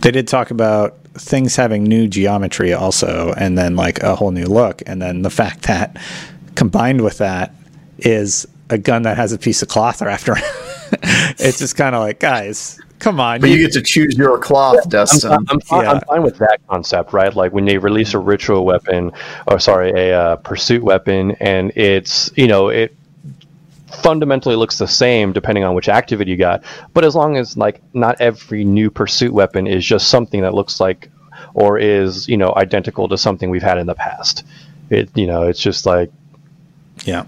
They 0.00 0.10
did 0.10 0.26
talk 0.26 0.50
about 0.50 0.98
things 1.14 1.54
having 1.54 1.84
new 1.84 2.08
geometry 2.08 2.72
also, 2.72 3.32
and 3.36 3.56
then 3.56 3.76
like 3.76 4.02
a 4.02 4.16
whole 4.16 4.32
new 4.32 4.46
look. 4.46 4.82
And 4.86 5.00
then 5.00 5.22
the 5.22 5.30
fact 5.42 5.62
that 5.62 5.96
combined 6.56 7.02
with 7.02 7.18
that 7.18 7.54
is 7.98 8.46
a 8.70 8.78
gun 8.78 9.02
that 9.02 9.16
has 9.16 9.32
a 9.32 9.38
piece 9.38 9.62
of 9.62 9.68
cloth 9.68 10.02
wrapped 10.02 10.28
around. 10.28 10.42
it's 11.38 11.58
just 11.58 11.76
kind 11.76 11.94
of 11.94 12.02
like, 12.02 12.18
guys, 12.18 12.80
come 12.98 13.20
on. 13.20 13.40
but 13.40 13.50
you 13.50 13.58
get 13.58 13.72
to 13.72 13.82
choose 13.82 14.16
your 14.16 14.38
cloth, 14.38 14.88
Destin. 14.88 15.32
I'm, 15.32 15.46
I'm, 15.48 15.60
fine, 15.60 15.84
Yeah. 15.84 15.92
I'm 15.92 16.00
fine 16.00 16.22
with 16.22 16.38
that 16.38 16.60
concept, 16.68 17.12
right? 17.12 17.34
Like 17.34 17.52
when 17.52 17.64
they 17.64 17.78
release 17.78 18.14
a 18.14 18.18
ritual 18.18 18.64
weapon, 18.64 19.12
or 19.46 19.58
sorry, 19.58 19.90
a 19.90 20.18
uh, 20.18 20.36
pursuit 20.36 20.82
weapon, 20.82 21.32
and 21.40 21.72
it's 21.76 22.30
you 22.36 22.46
know 22.46 22.68
it 22.68 22.94
fundamentally 24.02 24.54
looks 24.54 24.78
the 24.78 24.86
same 24.86 25.32
depending 25.32 25.64
on 25.64 25.74
which 25.74 25.88
activity 25.88 26.30
you 26.30 26.36
got. 26.36 26.62
But 26.92 27.04
as 27.04 27.14
long 27.14 27.36
as 27.36 27.56
like 27.56 27.80
not 27.94 28.20
every 28.20 28.64
new 28.64 28.90
pursuit 28.90 29.32
weapon 29.32 29.66
is 29.66 29.84
just 29.84 30.08
something 30.08 30.42
that 30.42 30.54
looks 30.54 30.80
like 30.80 31.10
or 31.54 31.78
is 31.78 32.28
you 32.28 32.36
know 32.36 32.52
identical 32.56 33.08
to 33.08 33.18
something 33.18 33.50
we've 33.50 33.62
had 33.62 33.78
in 33.78 33.86
the 33.86 33.94
past. 33.94 34.44
It 34.90 35.10
you 35.16 35.26
know 35.26 35.44
it's 35.44 35.60
just 35.60 35.86
like 35.86 36.10
Yeah. 37.04 37.24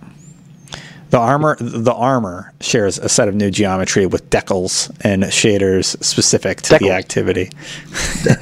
The 1.11 1.19
armor 1.19 1.57
the 1.59 1.93
armor 1.93 2.53
shares 2.61 2.97
a 2.99 3.09
set 3.09 3.27
of 3.29 3.35
new 3.35 3.51
geometry 3.51 4.07
with 4.07 4.31
decals 4.31 4.91
and 5.01 5.25
shaders 5.25 6.03
specific 6.05 6.63
to 6.63 6.79
the 6.79 6.93
activity. 6.93 7.51
I 7.91 8.35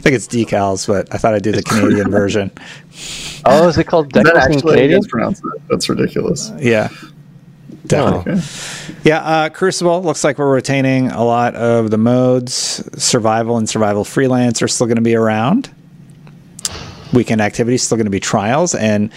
think 0.00 0.16
it's 0.16 0.26
decals, 0.26 0.86
but 0.88 1.12
I 1.14 1.18
thought 1.18 1.34
I'd 1.34 1.44
do 1.44 1.52
the 1.52 1.62
Canadian 1.62 2.10
version. 2.20 2.50
oh, 3.44 3.68
is 3.68 3.78
it 3.78 3.84
called 3.84 4.16
Is 4.16 4.24
that 4.24 4.26
Decals 4.26 4.46
in 4.46 4.52
actually 4.54 4.74
Canadian? 4.74 4.98
is 5.00 5.06
pronounced 5.06 5.42
that? 5.42 5.60
That's 5.68 5.88
ridiculous. 5.88 6.50
Yeah. 6.58 6.88
Definitely. 7.86 8.32
Oh. 8.32 8.36
Okay. 8.36 8.98
Yeah, 9.04 9.18
uh, 9.20 9.48
Crucible 9.50 10.02
looks 10.02 10.24
like 10.24 10.38
we're 10.38 10.52
retaining 10.52 11.10
a 11.12 11.24
lot 11.24 11.54
of 11.54 11.90
the 11.90 11.98
modes. 11.98 12.82
Survival 13.02 13.56
and 13.58 13.68
survival 13.68 14.04
freelance 14.04 14.60
are 14.60 14.68
still 14.68 14.86
going 14.86 14.96
to 14.96 15.02
be 15.02 15.14
around. 15.14 15.70
Weekend 17.12 17.40
activities 17.40 17.84
still 17.84 17.96
going 17.96 18.06
to 18.06 18.10
be 18.10 18.20
trials 18.20 18.74
and 18.74 19.10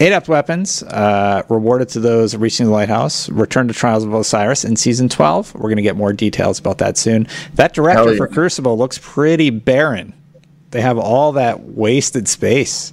adept 0.00 0.28
weapons 0.28 0.82
uh, 0.82 1.42
rewarded 1.48 1.88
to 1.90 2.00
those 2.00 2.34
reaching 2.36 2.66
the 2.66 2.72
lighthouse. 2.72 3.28
Return 3.28 3.68
to 3.68 3.74
Trials 3.74 4.04
of 4.04 4.12
Osiris 4.12 4.64
in 4.64 4.76
season 4.76 5.08
twelve. 5.08 5.54
We're 5.54 5.62
going 5.62 5.76
to 5.76 5.82
get 5.82 5.96
more 5.96 6.12
details 6.12 6.58
about 6.58 6.78
that 6.78 6.96
soon. 6.96 7.28
That 7.54 7.72
director 7.72 8.12
yeah. 8.12 8.16
for 8.16 8.26
Crucible 8.26 8.76
looks 8.76 8.98
pretty 8.98 9.50
barren. 9.50 10.14
They 10.70 10.80
have 10.80 10.98
all 10.98 11.32
that 11.32 11.60
wasted 11.60 12.28
space. 12.28 12.92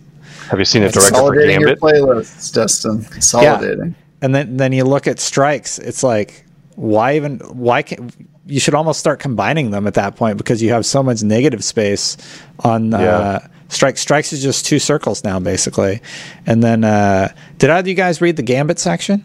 Have 0.50 0.60
you 0.60 0.66
seen 0.66 0.82
the 0.82 0.90
director 0.90 1.10
for 1.10 1.16
Consolidating 1.16 1.62
your 1.62 1.76
playlists, 1.76 2.54
Destin. 2.54 3.06
Consolidating. 3.06 3.96
And 4.22 4.36
then 4.36 4.58
then 4.58 4.74
you 4.74 4.84
look 4.84 5.08
at 5.08 5.20
strikes. 5.20 5.80
It's 5.80 6.04
like 6.04 6.46
why 6.76 7.16
even 7.16 7.40
why 7.40 7.84
can't 7.84 8.14
you 8.46 8.60
should 8.60 8.74
almost 8.74 9.00
start 9.00 9.20
combining 9.20 9.72
them 9.72 9.86
at 9.86 9.94
that 9.94 10.16
point 10.16 10.38
because 10.38 10.62
you 10.62 10.72
have 10.72 10.86
so 10.86 11.04
much 11.04 11.22
negative 11.22 11.64
space 11.64 12.18
on 12.60 12.94
uh, 12.94 13.00
Yeah. 13.00 13.38
strike. 13.40 13.52
Strike 13.70 13.98
strikes 13.98 14.34
is 14.34 14.42
just 14.42 14.66
two 14.66 14.80
circles 14.80 15.24
now 15.24 15.40
basically. 15.40 16.02
And 16.46 16.62
then 16.64 16.84
uh, 16.84 17.30
did 17.60 17.70
either 17.70 17.80
of 17.82 17.88
you 17.88 17.94
guys 17.94 18.20
read 18.20 18.36
the 18.36 18.42
Gambit 18.44 18.80
section? 18.80 19.24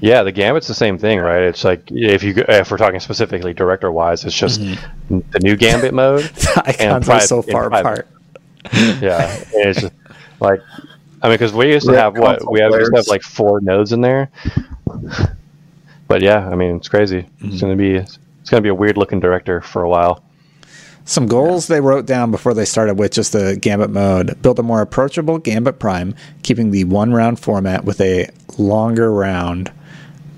Yeah, 0.00 0.22
the 0.22 0.30
Gambit's 0.30 0.68
the 0.68 0.74
same 0.74 0.96
thing, 0.96 1.18
right? 1.18 1.42
It's 1.42 1.64
like 1.64 1.82
if 1.90 2.22
you 2.22 2.32
if 2.48 2.70
we're 2.70 2.76
talking 2.76 3.00
specifically 3.00 3.52
director 3.52 3.90
wise, 3.90 4.24
it's 4.24 4.36
just 4.36 4.60
the 4.60 5.40
new 5.42 5.56
Gambit 5.56 5.92
mode. 5.92 6.22
The 6.24 6.62
icons 6.66 7.04
are 7.08 7.10
private- 7.12 7.26
so 7.26 7.42
far 7.42 7.68
private. 7.68 7.80
apart. 7.88 8.08
yeah, 9.02 9.34
and 9.56 9.68
it's 9.70 9.80
just 9.80 9.92
like 10.40 10.60
I 11.20 11.26
mean, 11.26 11.34
because 11.34 11.52
we 11.52 11.72
used 11.72 11.86
to 11.86 11.94
Yeah, 11.94 12.02
have 12.02 12.16
what 12.16 12.38
console 12.38 12.52
we 12.52 12.60
have, 12.60 12.70
we 12.70 12.78
used 12.78 12.92
to 12.92 12.98
have 12.98 13.08
like 13.08 13.22
four 13.22 13.60
nodes 13.60 13.92
in 13.92 14.00
there. 14.00 14.30
But 16.06 16.22
yeah, 16.22 16.48
I 16.48 16.54
mean, 16.54 16.76
it's 16.76 16.88
crazy. 16.88 17.26
It's 17.40 17.60
gonna 17.60 17.74
be 17.76 17.96
it's 17.96 18.18
gonna 18.48 18.62
be 18.62 18.68
a 18.68 18.74
weird 18.74 18.96
looking 18.96 19.18
director 19.20 19.60
for 19.60 19.82
a 19.82 19.88
while. 19.88 20.22
Some 21.08 21.26
goals 21.26 21.68
they 21.68 21.80
wrote 21.80 22.04
down 22.04 22.30
before 22.30 22.52
they 22.52 22.66
started 22.66 22.98
with 22.98 23.12
just 23.12 23.32
the 23.32 23.56
Gambit 23.56 23.88
mode. 23.88 24.42
Build 24.42 24.58
a 24.58 24.62
more 24.62 24.82
approachable 24.82 25.38
Gambit 25.38 25.78
Prime, 25.78 26.14
keeping 26.42 26.70
the 26.70 26.84
one 26.84 27.14
round 27.14 27.40
format 27.40 27.86
with 27.86 27.98
a 28.02 28.28
longer 28.58 29.10
round, 29.10 29.72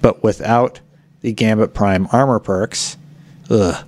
but 0.01 0.23
without 0.23 0.79
the 1.23 1.33
Gambit 1.33 1.75
Prime 1.75 2.07
armor 2.13 2.39
perks. 2.39 2.97
Ugh. 3.51 3.85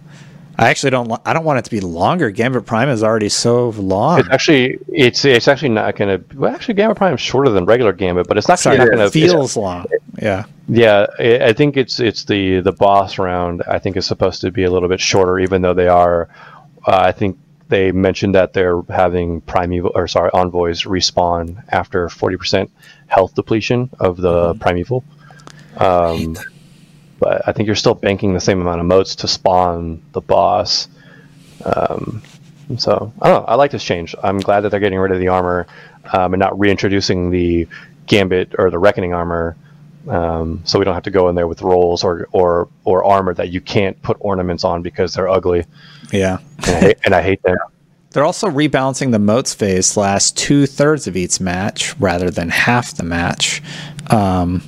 I 0.58 0.70
actually 0.70 0.90
don't. 0.90 1.20
I 1.24 1.32
don't 1.32 1.44
want 1.44 1.60
it 1.60 1.64
to 1.66 1.70
be 1.70 1.80
longer. 1.80 2.30
Gambit 2.30 2.66
Prime 2.66 2.88
is 2.88 3.02
already 3.04 3.28
so 3.28 3.70
long. 3.70 4.18
It's 4.18 4.28
actually 4.30 4.78
it's 4.88 5.24
it's 5.24 5.46
actually 5.46 5.70
not 5.70 5.94
gonna. 5.96 6.20
Well, 6.34 6.52
actually, 6.52 6.74
Gambit 6.74 6.96
Prime 6.96 7.14
is 7.14 7.20
shorter 7.20 7.50
than 7.50 7.64
regular 7.64 7.92
Gambit, 7.92 8.26
but 8.26 8.36
it's 8.38 8.48
not, 8.48 8.58
Sorry, 8.58 8.76
not 8.76 8.88
it 8.88 8.90
gonna 8.90 9.10
feels 9.10 9.56
long. 9.56 9.86
Yeah. 10.20 10.44
Yeah, 10.68 11.06
I 11.18 11.46
I 11.46 11.52
think 11.52 11.76
it's 11.76 12.00
it's 12.00 12.24
the 12.24 12.60
the 12.60 12.72
boss 12.72 13.18
round. 13.18 13.62
I 13.68 13.78
think 13.78 13.96
is 13.96 14.06
supposed 14.06 14.40
to 14.42 14.50
be 14.50 14.64
a 14.64 14.70
little 14.70 14.88
bit 14.88 15.00
shorter, 15.00 15.38
even 15.38 15.62
though 15.62 15.74
they 15.74 15.88
are. 15.88 16.28
Uh, 16.86 16.96
I 16.96 17.12
think 17.12 17.38
they 17.68 17.92
mentioned 17.92 18.34
that 18.34 18.52
they're 18.52 18.82
having 18.88 19.40
primeval 19.40 19.92
or 19.94 20.06
sorry 20.08 20.30
envoys 20.32 20.82
respawn 20.82 21.62
after 21.68 22.08
forty 22.08 22.36
percent 22.36 22.70
health 23.06 23.34
depletion 23.34 23.90
of 23.98 24.16
the 24.16 24.54
primeval. 24.54 25.04
Um, 25.76 26.36
but 27.18 27.48
I 27.48 27.52
think 27.52 27.66
you're 27.66 27.76
still 27.76 27.94
banking 27.94 28.34
the 28.34 28.40
same 28.40 28.60
amount 28.60 28.80
of 28.80 28.86
motes 28.86 29.16
to 29.16 29.28
spawn 29.28 30.02
the 30.12 30.20
boss. 30.20 30.88
Um, 31.64 32.22
so 32.76 33.12
I 33.22 33.28
don't 33.28 33.42
know. 33.42 33.46
I 33.46 33.54
like 33.54 33.70
this 33.70 33.84
change. 33.84 34.14
I'm 34.22 34.38
glad 34.38 34.60
that 34.60 34.70
they're 34.70 34.80
getting 34.80 34.98
rid 34.98 35.12
of 35.12 35.20
the 35.20 35.28
armor 35.28 35.66
um, 36.12 36.34
and 36.34 36.40
not 36.40 36.58
reintroducing 36.58 37.30
the 37.30 37.68
gambit 38.06 38.54
or 38.58 38.70
the 38.70 38.78
reckoning 38.78 39.14
armor. 39.14 39.56
Um, 40.08 40.60
so 40.64 40.78
we 40.78 40.84
don't 40.84 40.94
have 40.94 41.02
to 41.04 41.10
go 41.10 41.28
in 41.28 41.34
there 41.36 41.46
with 41.46 41.62
rolls 41.62 42.02
or, 42.02 42.28
or 42.32 42.68
or 42.84 43.04
armor 43.04 43.34
that 43.34 43.50
you 43.50 43.60
can't 43.60 44.00
put 44.02 44.16
ornaments 44.20 44.64
on 44.64 44.82
because 44.82 45.14
they're 45.14 45.28
ugly, 45.28 45.64
Yeah. 46.12 46.38
and 46.66 46.74
I 46.74 46.80
hate, 46.80 46.98
and 47.04 47.14
I 47.14 47.22
hate 47.22 47.42
them. 47.42 47.56
They're 48.10 48.24
also 48.24 48.48
rebalancing 48.48 49.12
the 49.12 49.18
motes 49.18 49.54
phase 49.54 49.96
last 49.96 50.36
two 50.36 50.66
thirds 50.66 51.06
of 51.06 51.16
each 51.16 51.40
match 51.40 51.98
rather 51.98 52.30
than 52.30 52.48
half 52.50 52.94
the 52.94 53.04
match. 53.04 53.62
Um, 54.10 54.62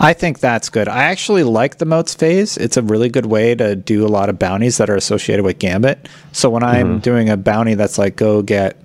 I 0.00 0.12
think 0.12 0.40
that's 0.40 0.68
good. 0.68 0.88
I 0.88 1.04
actually 1.04 1.44
like 1.44 1.78
the 1.78 1.84
motes 1.86 2.14
phase. 2.14 2.56
It's 2.56 2.76
a 2.76 2.82
really 2.82 3.08
good 3.08 3.26
way 3.26 3.54
to 3.54 3.76
do 3.76 4.04
a 4.04 4.08
lot 4.08 4.28
of 4.28 4.38
bounties 4.38 4.76
that 4.78 4.90
are 4.90 4.96
associated 4.96 5.44
with 5.44 5.58
Gambit. 5.58 6.08
So 6.32 6.50
when 6.50 6.62
I'm 6.62 6.98
doing 7.00 7.28
a 7.30 7.36
bounty 7.36 7.74
that's 7.74 7.96
like 7.98 8.16
go 8.16 8.42
get 8.42 8.76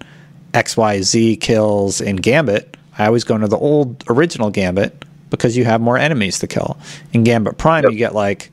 XYZ 0.54 1.40
kills 1.42 2.00
in 2.02 2.18
Gambit, 2.18 2.78
I 2.98 3.08
always 3.08 3.24
go 3.24 3.36
into 3.36 3.48
the 3.48 3.58
old 3.58 4.04
original 4.10 4.50
Gambit, 4.50 5.03
because 5.34 5.58
you 5.58 5.66
have 5.66 5.82
more 5.82 5.98
enemies 5.98 6.38
to 6.40 6.48
kill. 6.48 6.78
In 7.12 7.24
Gambit 7.24 7.58
Prime, 7.58 7.84
Yep. 7.84 7.92
you 7.92 7.98
get 7.98 8.14
like 8.16 8.52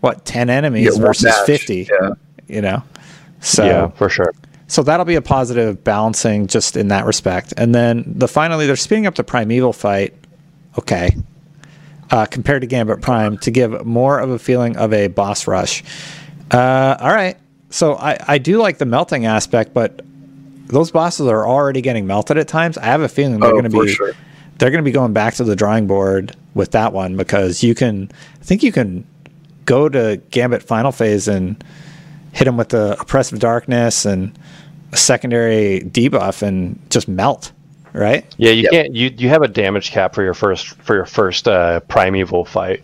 what 0.00 0.24
ten 0.24 0.48
enemies 0.50 0.84
You 0.84 0.90
get 0.92 0.98
one 0.98 1.06
versus 1.06 1.24
dash, 1.32 1.46
fifty. 1.46 1.88
Yeah. 1.90 2.10
You 2.48 2.62
know, 2.62 2.82
so 3.40 3.64
yeah, 3.64 3.88
for 3.90 4.08
sure. 4.08 4.32
so 4.68 4.82
that'll 4.82 5.04
be 5.06 5.16
a 5.16 5.22
positive 5.22 5.82
balancing 5.84 6.46
just 6.46 6.76
in 6.76 6.88
that 6.88 7.04
respect. 7.04 7.52
And 7.56 7.74
then 7.74 8.04
the 8.06 8.28
finally, 8.28 8.66
they're 8.66 8.76
speeding 8.76 9.06
up 9.06 9.14
the 9.16 9.24
Primeval 9.24 9.72
fight. 9.72 10.14
Okay. 10.78 11.16
Uh, 12.10 12.24
compared 12.24 12.60
to 12.62 12.66
Gambit 12.68 13.02
Prime 13.02 13.36
to 13.38 13.50
give 13.50 13.84
more 13.84 14.18
of 14.20 14.30
a 14.30 14.38
feeling 14.38 14.76
of 14.76 14.92
a 14.92 15.08
boss 15.08 15.46
rush. 15.48 15.82
Uh, 16.52 16.96
all 17.00 17.12
right. 17.12 17.36
So 17.70 17.94
I, 17.96 18.16
I 18.28 18.38
do 18.38 18.58
like 18.58 18.78
the 18.78 18.84
melting 18.86 19.26
aspect, 19.26 19.74
but 19.74 20.02
those 20.68 20.92
bosses 20.92 21.26
are 21.26 21.44
already 21.46 21.80
getting 21.80 22.06
melted 22.06 22.38
at 22.38 22.46
times. 22.46 22.78
I 22.78 22.84
have 22.86 23.00
a 23.00 23.08
feeling 23.08 23.40
they're 23.40 23.50
Oh, 23.50 23.60
going 23.60 23.70
to 23.70 23.70
be 23.82 23.88
sure. 23.88 24.12
They're 24.58 24.70
going 24.70 24.82
to 24.82 24.88
be 24.88 24.92
going 24.92 25.12
back 25.12 25.34
to 25.34 25.44
the 25.44 25.56
drawing 25.56 25.86
board 25.86 26.34
with 26.54 26.70
that 26.72 26.92
one 26.92 27.16
because 27.16 27.62
you 27.62 27.74
can 27.74 28.10
I 28.40 28.44
think 28.44 28.62
you 28.62 28.72
can 28.72 29.06
go 29.64 29.88
to 29.88 30.20
Gambit 30.30 30.62
final 30.62 30.92
phase 30.92 31.28
and 31.28 31.62
hit 32.32 32.44
them 32.44 32.56
with 32.56 32.68
the 32.70 32.96
oppressive 33.00 33.38
darkness 33.38 34.04
and 34.04 34.38
a 34.92 34.96
secondary 34.96 35.80
debuff 35.80 36.42
and 36.42 36.78
just 36.90 37.08
melt, 37.08 37.52
right? 37.92 38.24
Yeah, 38.36 38.52
you 38.52 38.62
Yep. 38.64 38.70
can't. 38.72 38.94
You 38.94 39.12
you 39.18 39.28
have 39.28 39.42
a 39.42 39.48
damage 39.48 39.90
cap 39.90 40.14
for 40.14 40.22
your 40.22 40.34
first 40.34 40.68
for 40.82 40.94
your 40.94 41.06
first 41.06 41.48
uh, 41.48 41.80
primeval 41.80 42.44
fight. 42.44 42.82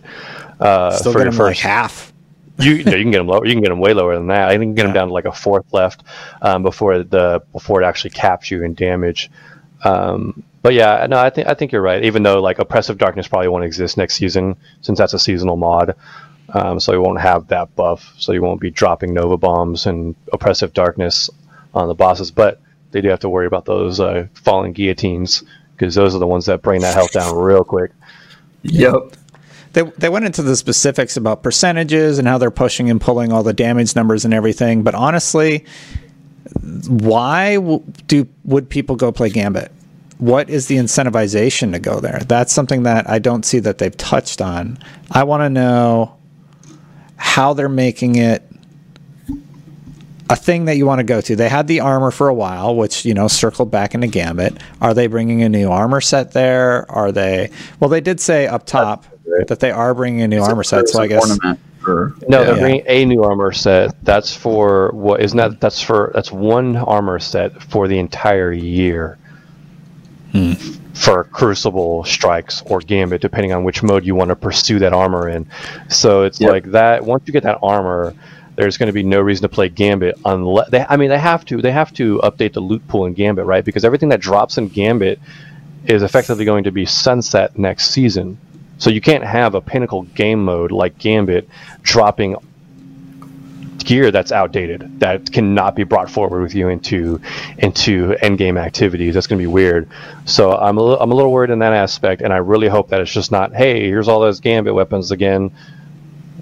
Uh, 0.59 0.91
Still 0.91 1.13
for 1.13 1.19
get 1.19 1.23
your 1.25 1.31
them 1.31 1.39
like 1.45 1.49
first, 1.55 1.61
half. 1.61 2.13
you 2.59 2.83
no, 2.83 2.91
you 2.95 3.03
can 3.03 3.11
get 3.11 3.17
them 3.19 3.27
low. 3.27 3.43
You 3.43 3.53
can 3.53 3.61
get 3.63 3.69
them 3.69 3.79
way 3.79 3.93
lower 3.93 4.15
than 4.15 4.27
that. 4.27 4.49
I 4.49 4.57
think 4.57 4.61
you 4.61 4.67
can 4.67 4.75
get 4.75 4.83
them 4.83 4.93
down 4.93 5.07
to 5.07 5.13
like 5.13 5.25
a 5.25 5.31
fourth 5.31 5.71
left 5.73 6.03
um, 6.41 6.61
before 6.61 7.01
the 7.03 7.41
before 7.51 7.81
it 7.81 7.85
actually 7.85 8.11
caps 8.11 8.51
you 8.51 8.63
in 8.63 8.73
damage. 8.75 9.31
Um, 9.83 10.43
but 10.63 10.73
yeah, 10.73 11.05
no, 11.07 11.17
I 11.17 11.29
think 11.29 11.47
I 11.47 11.53
think 11.53 11.73
you're 11.73 11.81
right. 11.81 12.03
Even 12.03 12.23
though 12.23 12.41
like 12.41 12.57
oppressive 12.57 12.97
darkness 12.97 13.27
probably 13.27 13.49
won't 13.49 13.65
exist 13.65 13.97
next 13.97 14.15
season 14.15 14.55
since 14.81 14.97
that's 14.97 15.13
a 15.13 15.19
seasonal 15.19 15.57
mod, 15.57 15.95
um, 16.53 16.79
so 16.79 16.93
you 16.93 17.01
won't 17.01 17.19
have 17.19 17.49
that 17.49 17.75
buff. 17.75 18.15
So 18.17 18.31
you 18.31 18.41
won't 18.41 18.61
be 18.61 18.71
dropping 18.71 19.13
nova 19.13 19.37
bombs 19.37 19.85
and 19.85 20.15
oppressive 20.31 20.73
darkness 20.73 21.29
on 21.73 21.89
the 21.89 21.93
bosses. 21.93 22.31
But 22.31 22.61
they 22.91 23.01
do 23.01 23.09
have 23.09 23.19
to 23.19 23.29
worry 23.29 23.45
about 23.45 23.65
those 23.65 23.99
uh, 23.99 24.27
falling 24.35 24.71
guillotines 24.71 25.43
because 25.75 25.95
those 25.95 26.15
are 26.15 26.19
the 26.19 26.27
ones 26.27 26.45
that 26.45 26.61
bring 26.61 26.81
that 26.81 26.93
health 26.93 27.11
down 27.11 27.35
real 27.35 27.65
quick. 27.65 27.91
Yep. 28.61 29.17
They, 29.73 29.81
they 29.81 30.07
went 30.07 30.23
into 30.23 30.43
the 30.43 30.55
specifics 30.55 31.17
about 31.17 31.43
percentages 31.43 32.19
and 32.19 32.27
how 32.27 32.37
they're 32.37 32.51
pushing 32.51 32.89
and 32.89 33.01
pulling 33.01 33.33
all 33.33 33.43
the 33.43 33.53
damage 33.53 33.95
numbers 33.95 34.23
and 34.23 34.33
everything. 34.33 34.83
But 34.83 34.95
honestly, 34.95 35.65
why 36.87 37.55
w- 37.55 37.83
do 38.07 38.27
would 38.45 38.69
people 38.69 38.95
go 38.95 39.11
play 39.11 39.29
Gambit? 39.29 39.71
What 40.23 40.49
is 40.49 40.67
the 40.67 40.77
incentivization 40.77 41.73
to 41.73 41.79
go 41.79 41.99
there? 41.99 42.21
That's 42.25 42.53
something 42.53 42.83
that 42.83 43.09
I 43.09 43.19
don't 43.19 43.43
see 43.43 43.59
that 43.59 43.77
they've 43.77 43.95
touched 43.97 44.39
on. 44.41 44.79
I 45.11 45.25
want 45.25 45.41
to 45.41 45.49
know 45.49 46.15
how 47.17 47.51
they're 47.53 47.67
making 47.67 48.15
it 48.15 48.41
a 50.29 50.37
thing 50.37 50.63
that 50.65 50.77
you 50.77 50.85
want 50.85 50.99
to 50.99 51.03
go 51.03 51.19
to. 51.19 51.35
They 51.35 51.49
had 51.49 51.67
the 51.67 51.81
armor 51.81 52.09
for 52.09 52.29
a 52.29 52.33
while, 52.33 52.73
which 52.73 53.03
you 53.03 53.13
know 53.13 53.27
circled 53.27 53.69
back 53.69 53.95
into 53.95 54.07
Gambit. 54.07 54.55
Are 54.79 54.93
they 54.93 55.07
bringing 55.07 55.43
a 55.43 55.49
new 55.49 55.69
armor 55.69 55.99
set 55.99 56.31
there? 56.31 56.89
Are 56.89 57.11
they? 57.11 57.49
Well, 57.81 57.89
they 57.89 57.99
did 57.99 58.21
say 58.21 58.47
up 58.47 58.65
top 58.65 59.05
that 59.47 59.59
they 59.59 59.71
are 59.71 59.93
bringing 59.93 60.21
a 60.21 60.27
new 60.29 60.41
armor 60.41 60.63
set. 60.63 60.87
So 60.87 61.01
I 61.01 61.07
guess 61.07 61.29
ornament 61.29 61.59
for- 61.81 62.15
No, 62.29 62.39
yeah. 62.39 62.45
they're 62.45 62.59
bringing 62.61 62.83
a 62.87 63.03
new 63.03 63.23
armor 63.25 63.51
set. 63.51 63.93
That's 64.05 64.33
for 64.33 64.91
what? 64.93 65.19
Isn't 65.21 65.37
that? 65.37 65.59
That's 65.59 65.81
for 65.81 66.11
that's 66.15 66.31
one 66.31 66.77
armor 66.77 67.19
set 67.19 67.61
for 67.61 67.89
the 67.89 67.99
entire 67.99 68.53
year. 68.53 69.17
For 70.93 71.23
Crucible 71.25 72.03
strikes 72.03 72.61
or 72.65 72.79
Gambit, 72.79 73.21
depending 73.21 73.51
on 73.51 73.63
which 73.63 73.81
mode 73.83 74.05
you 74.05 74.15
want 74.15 74.29
to 74.29 74.35
pursue 74.35 74.79
that 74.79 74.93
armor 74.93 75.27
in. 75.27 75.47
So 75.89 76.23
it's 76.23 76.39
Yep. 76.39 76.49
like 76.51 76.65
that. 76.71 77.03
Once 77.03 77.23
you 77.25 77.33
get 77.33 77.43
that 77.43 77.59
armor, 77.63 78.13
there's 78.55 78.77
going 78.77 78.87
to 78.87 78.93
be 78.93 79.03
no 79.03 79.19
reason 79.19 79.41
to 79.41 79.49
play 79.49 79.69
Gambit 79.69 80.17
unless 80.25 80.69
they. 80.69 80.85
I 80.87 80.97
mean, 80.97 81.09
they 81.09 81.17
have 81.17 81.43
to. 81.45 81.61
They 81.61 81.71
have 81.71 81.91
to 81.93 82.19
update 82.23 82.53
the 82.53 82.59
loot 82.59 82.87
pool 82.87 83.05
in 83.07 83.13
Gambit, 83.13 83.45
right? 83.45 83.65
Because 83.65 83.83
everything 83.83 84.09
that 84.09 84.19
drops 84.21 84.57
in 84.57 84.67
Gambit 84.67 85.19
is 85.85 86.03
effectively 86.03 86.45
going 86.45 86.63
to 86.65 86.71
be 86.71 86.85
sunset 86.85 87.57
next 87.57 87.89
season. 87.89 88.37
So 88.77 88.89
you 88.89 89.01
can't 89.01 89.23
have 89.23 89.55
a 89.55 89.61
pinnacle 89.61 90.03
game 90.03 90.43
mode 90.45 90.71
like 90.71 90.97
Gambit 90.99 91.49
dropping 91.81 92.35
gear 93.85 94.11
that's 94.11 94.31
outdated 94.31 94.99
that 94.99 95.31
cannot 95.31 95.75
be 95.75 95.83
brought 95.83 96.09
forward 96.09 96.41
with 96.41 96.55
you 96.55 96.69
into 96.69 97.19
into 97.57 98.15
end 98.21 98.37
game 98.37 98.57
activities. 98.57 99.13
That's 99.13 99.27
going 99.27 99.39
to 99.39 99.43
be 99.43 99.47
weird. 99.47 99.89
So 100.25 100.55
I'm 100.55 100.77
a 100.77 100.81
little, 100.81 100.99
I'm 100.99 101.11
a 101.11 101.15
little 101.15 101.31
worried 101.31 101.49
in 101.49 101.59
that 101.59 101.73
aspect, 101.73 102.21
and 102.21 102.33
I 102.33 102.37
really 102.37 102.67
hope 102.67 102.89
that 102.89 103.01
it's 103.01 103.11
just 103.11 103.31
not 103.31 103.53
hey 103.53 103.87
here's 103.87 104.07
all 104.07 104.19
those 104.19 104.39
Gambit 104.39 104.73
weapons 104.73 105.11
again, 105.11 105.51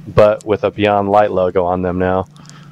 but 0.07 0.45
with 0.45 0.63
a 0.63 0.71
Beyond 0.71 1.09
Light 1.09 1.31
logo 1.31 1.65
on 1.65 1.81
them 1.81 1.99
now. 1.99 2.27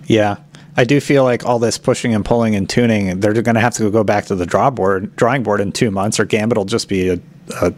yeah, 0.06 0.38
I 0.78 0.86
do 0.86 1.02
feel 1.02 1.26
like 1.26 1.46
all 1.46 1.60
this 1.60 1.78
pushing 1.78 2.16
and 2.16 2.24
pulling 2.24 2.56
and 2.56 2.70
tuning, 2.70 3.20
they're 3.20 3.34
going 3.34 3.56
to 3.56 3.62
have 3.62 3.74
to 3.76 3.92
go 3.92 4.04
back 4.04 4.26
to 4.28 4.36
the 4.36 4.46
draw 4.46 4.70
board, 4.70 5.14
drawing 5.16 5.44
board 5.44 5.60
in 5.60 5.72
two 5.72 5.92
months, 5.92 6.20
or 6.20 6.26
Gambit 6.26 6.58
will 6.58 6.66
just 6.66 6.88
be 6.88 7.10
a, 7.10 7.20
a 7.62 7.74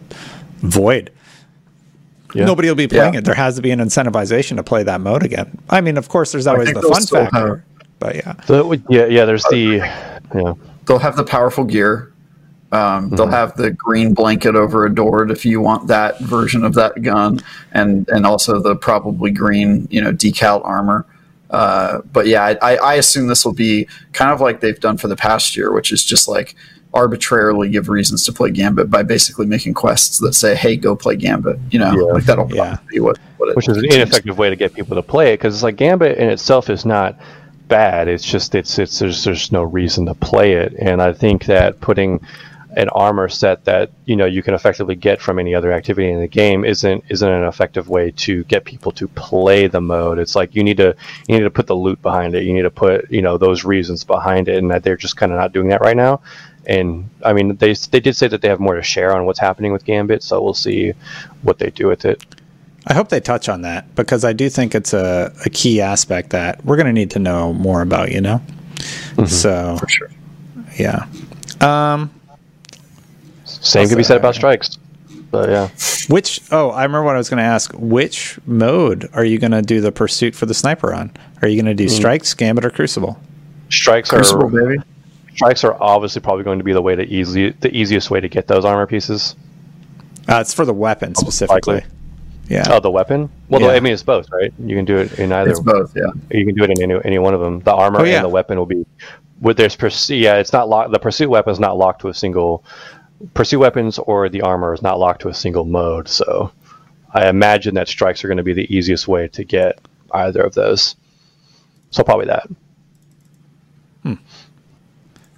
void. 0.57 1.11
Yeah. 2.33 2.45
Nobody 2.45 2.67
will 2.67 2.75
be 2.75 2.87
playing 2.87 3.13
Yeah. 3.13 3.19
it. 3.19 3.25
There 3.25 3.35
has 3.35 3.55
to 3.57 3.61
be 3.61 3.71
an 3.71 3.79
incentivization 3.79 4.55
to 4.57 4.63
play 4.63 4.83
that 4.83 5.01
mode 5.01 5.23
again. 5.23 5.57
I 5.69 5.81
mean, 5.81 5.97
of 5.97 6.07
course, 6.09 6.31
there's 6.31 6.47
always 6.47 6.71
the 6.73 6.81
fun 6.81 7.03
factor, 7.03 7.37
have- 7.47 7.61
but 7.99 8.15
yeah, 8.15 8.33
So 8.47 8.67
would- 8.67 8.83
yeah 8.89 9.05
yeah 9.05 9.25
there's 9.25 9.43
the 9.45 9.81
yeah 10.33 10.53
They'll 10.85 10.99
have 10.99 11.15
the 11.15 11.23
powerful 11.23 11.63
gear. 11.63 12.11
Um, 12.71 13.09
They'll 13.09 13.25
Mm-hmm. 13.25 13.33
have 13.33 13.55
the 13.57 13.69
green 13.71 14.13
blanket 14.13 14.55
over 14.55 14.85
a 14.85 14.93
door 14.93 15.29
if 15.29 15.45
you 15.45 15.59
want 15.61 15.87
that 15.89 16.19
version 16.21 16.63
of 16.63 16.73
that 16.75 17.01
gun, 17.01 17.39
and 17.73 18.07
and 18.09 18.25
also 18.25 18.59
the 18.61 18.75
probably 18.75 19.29
green, 19.31 19.87
you 19.91 20.01
know, 20.01 20.11
decal 20.13 20.61
armor. 20.65 21.05
Uh, 21.49 21.99
but 22.13 22.27
yeah, 22.27 22.43
I, 22.45 22.57
I 22.61 22.75
I 22.77 22.93
assume 22.95 23.27
this 23.27 23.43
will 23.43 23.53
be 23.53 23.87
kind 24.13 24.31
of 24.31 24.39
like 24.39 24.61
they've 24.61 24.79
done 24.79 24.95
for 24.97 25.09
the 25.09 25.17
past 25.17 25.57
year, 25.57 25.71
which 25.73 25.91
is 25.91 26.01
just 26.03 26.29
like 26.29 26.55
arbitrarily 26.93 27.69
give 27.69 27.87
reasons 27.89 28.25
to 28.25 28.33
play 28.33 28.51
Gambit 28.51 28.89
by 28.89 29.03
basically 29.03 29.45
making 29.45 29.73
quests 29.73 30.19
that 30.19 30.33
say, 30.33 30.55
"Hey, 30.55 30.75
go 30.75 30.95
play 30.95 31.15
Gambit." 31.15 31.57
You 31.69 31.79
know, 31.79 31.91
Yeah. 31.91 32.13
like 32.13 32.25
that'll 32.25 32.53
Yeah. 32.53 32.77
be 32.89 32.99
what, 32.99 33.17
what 33.37 33.55
which 33.55 33.69
is 33.69 33.77
an 33.77 33.85
ineffective 33.85 34.37
way 34.37 34.49
to 34.49 34.55
get 34.55 34.73
people 34.73 34.95
to 34.95 35.01
play 35.01 35.33
it 35.33 35.37
because 35.37 35.53
it's 35.53 35.63
like 35.63 35.77
Gambit 35.77 36.17
in 36.17 36.29
itself 36.29 36.69
is 36.69 36.85
not 36.85 37.17
bad. 37.67 38.07
It's 38.09 38.25
just 38.25 38.55
it's 38.55 38.77
it's 38.77 38.99
there's 38.99 39.23
there's 39.23 39.51
no 39.51 39.63
reason 39.63 40.05
to 40.07 40.13
play 40.15 40.53
it, 40.53 40.73
and 40.77 41.01
I 41.01 41.13
think 41.13 41.45
that 41.45 41.79
putting 41.79 42.19
an 42.77 42.87
armor 42.89 43.27
set 43.27 43.65
that 43.65 43.91
you 44.05 44.15
know 44.15 44.25
you 44.25 44.41
can 44.41 44.53
effectively 44.53 44.95
get 44.95 45.21
from 45.21 45.37
any 45.39 45.53
other 45.53 45.73
activity 45.73 46.09
in 46.09 46.19
the 46.21 46.27
game 46.27 46.63
isn't 46.63 47.03
isn't 47.09 47.29
an 47.29 47.43
effective 47.43 47.89
way 47.89 48.11
to 48.11 48.43
get 48.45 48.63
people 48.63 48.91
to 48.93 49.07
play 49.09 49.67
the 49.67 49.81
mode. 49.81 50.19
It's 50.19 50.35
like 50.35 50.55
you 50.55 50.63
need 50.63 50.77
to 50.77 50.95
you 51.27 51.37
need 51.37 51.43
to 51.43 51.49
put 51.49 51.67
the 51.67 51.75
loot 51.75 52.01
behind 52.01 52.33
it. 52.35 52.43
You 52.43 52.53
need 52.53 52.61
to 52.63 52.69
put 52.71 53.09
you 53.11 53.21
know 53.21 53.37
those 53.37 53.63
reasons 53.65 54.03
behind 54.03 54.47
it, 54.49 54.57
and 54.57 54.69
that 54.71 54.83
they're 54.83 54.97
just 54.97 55.15
kind 55.17 55.31
of 55.31 55.37
not 55.37 55.51
doing 55.53 55.67
that 55.69 55.81
right 55.81 55.97
now. 55.97 56.21
And 56.65 57.09
I 57.25 57.33
mean, 57.33 57.55
they 57.57 57.73
they 57.73 57.99
did 57.99 58.15
say 58.15 58.27
that 58.27 58.41
they 58.41 58.47
have 58.47 58.59
more 58.59 58.75
to 58.75 58.83
share 58.83 59.15
on 59.15 59.25
what's 59.25 59.39
happening 59.39 59.71
with 59.71 59.85
Gambit, 59.85 60.23
so 60.23 60.41
we'll 60.41 60.53
see 60.53 60.93
what 61.41 61.59
they 61.59 61.69
do 61.71 61.87
with 61.87 62.05
it. 62.05 62.23
I 62.87 62.93
hope 62.93 63.09
they 63.09 63.19
touch 63.19 63.49
on 63.49 63.61
that 63.61 63.93
because 63.95 64.23
I 64.23 64.33
do 64.33 64.49
think 64.49 64.73
it's 64.73 64.93
a, 64.93 65.33
a 65.45 65.49
key 65.49 65.81
aspect 65.81 66.31
that 66.31 66.63
we're 66.65 66.77
going 66.77 66.87
to 66.87 66.93
need 66.93 67.11
to 67.11 67.19
know 67.19 67.53
more 67.53 67.81
about. 67.81 68.11
You 68.11 68.21
know, 68.21 68.41
so 69.25 69.77
for 69.79 69.89
sure. 69.89 70.09
yeah. 70.77 71.05
Um, 71.59 72.11
Same 73.45 73.87
can 73.87 73.97
be 73.97 74.03
said 74.03 74.17
about 74.17 74.35
strikes. 74.35 74.77
But 75.31 75.49
yeah, 75.49 75.69
Which 76.09 76.41
oh, 76.51 76.71
I 76.71 76.83
remember 76.83 77.03
what 77.03 77.15
I 77.15 77.17
was 77.17 77.29
going 77.29 77.37
to 77.37 77.43
ask. 77.43 77.71
Which 77.73 78.37
mode 78.45 79.09
are 79.13 79.23
you 79.23 79.39
going 79.39 79.51
to 79.51 79.61
do 79.61 79.79
the 79.79 79.91
pursuit 79.91 80.35
for 80.35 80.45
the 80.45 80.53
sniper 80.53 80.93
on? 80.93 81.11
Are 81.41 81.47
you 81.47 81.55
going 81.55 81.75
to 81.75 81.83
do 81.83 81.89
strikes, 81.89 82.33
gambit, 82.33 82.65
or 82.65 82.69
crucible? 82.69 83.19
strikes 83.71 84.09
Crucible, 84.09 84.45
are 84.45 84.49
baby. 84.49 84.83
Strikes 85.35 85.63
are 85.63 85.75
obviously 85.81 86.21
probably 86.21 86.43
going 86.43 86.57
to 86.59 86.63
be 86.63 86.73
the 86.73 86.81
way 86.81 86.95
to 86.95 87.03
easily 87.03 87.51
the 87.51 87.75
easiest 87.75 88.09
way 88.11 88.19
to 88.19 88.27
get 88.29 88.47
those 88.47 88.65
armor 88.65 88.87
pieces. 88.87 89.35
Uh, 90.29 90.39
it's 90.39 90.53
for 90.53 90.65
the 90.65 90.73
weapon 90.73 91.15
specifically. 91.15 91.75
likely. 91.75 91.91
Yeah. 92.47 92.65
Oh, 92.69 92.79
the 92.79 92.91
weapon. 92.91 93.29
Well, 93.49 93.61
Yeah. 93.61 93.69
I 93.69 93.79
mean, 93.79 93.93
it's 93.93 94.03
both, 94.03 94.29
right? 94.31 94.53
You 94.59 94.75
can 94.75 94.83
do 94.85 94.97
it 94.97 95.19
in 95.19 95.31
either. 95.31 95.51
It's 95.51 95.59
both, 95.59 95.95
yeah. 95.95 96.11
You 96.37 96.45
can 96.45 96.53
do 96.55 96.63
it 96.63 96.69
in 96.71 96.81
any, 96.81 96.99
any 97.05 97.19
one 97.19 97.33
of 97.33 97.39
them. 97.39 97.61
The 97.61 97.73
armor 97.73 98.01
Oh, 98.01 98.03
yeah. 98.03 98.17
and 98.17 98.25
the 98.25 98.29
weapon 98.29 98.57
will 98.57 98.65
be. 98.65 98.85
With 99.39 99.57
there's 99.57 99.75
pursuit. 99.75 100.17
Yeah, 100.17 100.35
it's 100.35 100.53
not 100.53 100.67
locked. 100.69 100.91
The 100.91 100.99
pursuit 100.99 101.29
weapon 101.29 101.51
is 101.53 101.59
not 101.59 101.77
locked 101.77 102.01
to 102.01 102.09
a 102.09 102.13
single. 102.13 102.63
Pursuit 103.33 103.59
weapons 103.59 103.97
or 103.99 104.27
the 104.29 104.41
armor 104.41 104.73
is 104.73 104.81
not 104.81 104.99
locked 104.99 105.21
to 105.21 105.29
a 105.29 105.33
single 105.33 105.63
mode. 105.65 106.07
So, 106.09 106.51
I 107.13 107.29
imagine 107.29 107.73
that 107.75 107.87
strikes 107.87 108.23
are 108.23 108.27
going 108.27 108.37
to 108.37 108.43
be 108.43 108.53
the 108.53 108.71
easiest 108.75 109.07
way 109.07 109.27
to 109.29 109.43
get 109.43 109.79
either 110.11 110.41
of 110.41 110.53
those. 110.53 110.95
So 111.89 112.03
probably 112.03 112.27
that. 112.27 112.47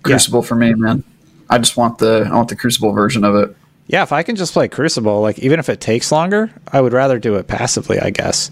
Crucible 0.03 0.43
for 0.43 0.55
me, 0.55 0.73
man. 0.73 1.03
I 1.49 1.57
just 1.57 1.77
want 1.77 1.97
the 1.97 2.27
I 2.29 2.35
want 2.35 2.49
the 2.49 2.55
Crucible 2.55 2.91
version 2.91 3.23
of 3.23 3.35
it. 3.35 3.55
Yeah, 3.87 4.03
if 4.03 4.11
I 4.11 4.23
can 4.23 4.35
just 4.35 4.53
play 4.53 4.67
Crucible, 4.67 5.21
like 5.21 5.39
even 5.39 5.59
if 5.59 5.69
it 5.69 5.81
takes 5.81 6.11
longer, 6.11 6.51
I 6.71 6.81
would 6.81 6.93
rather 6.93 7.19
do 7.19 7.35
it 7.35 7.47
passively, 7.47 7.99
I 7.99 8.11
guess. 8.11 8.49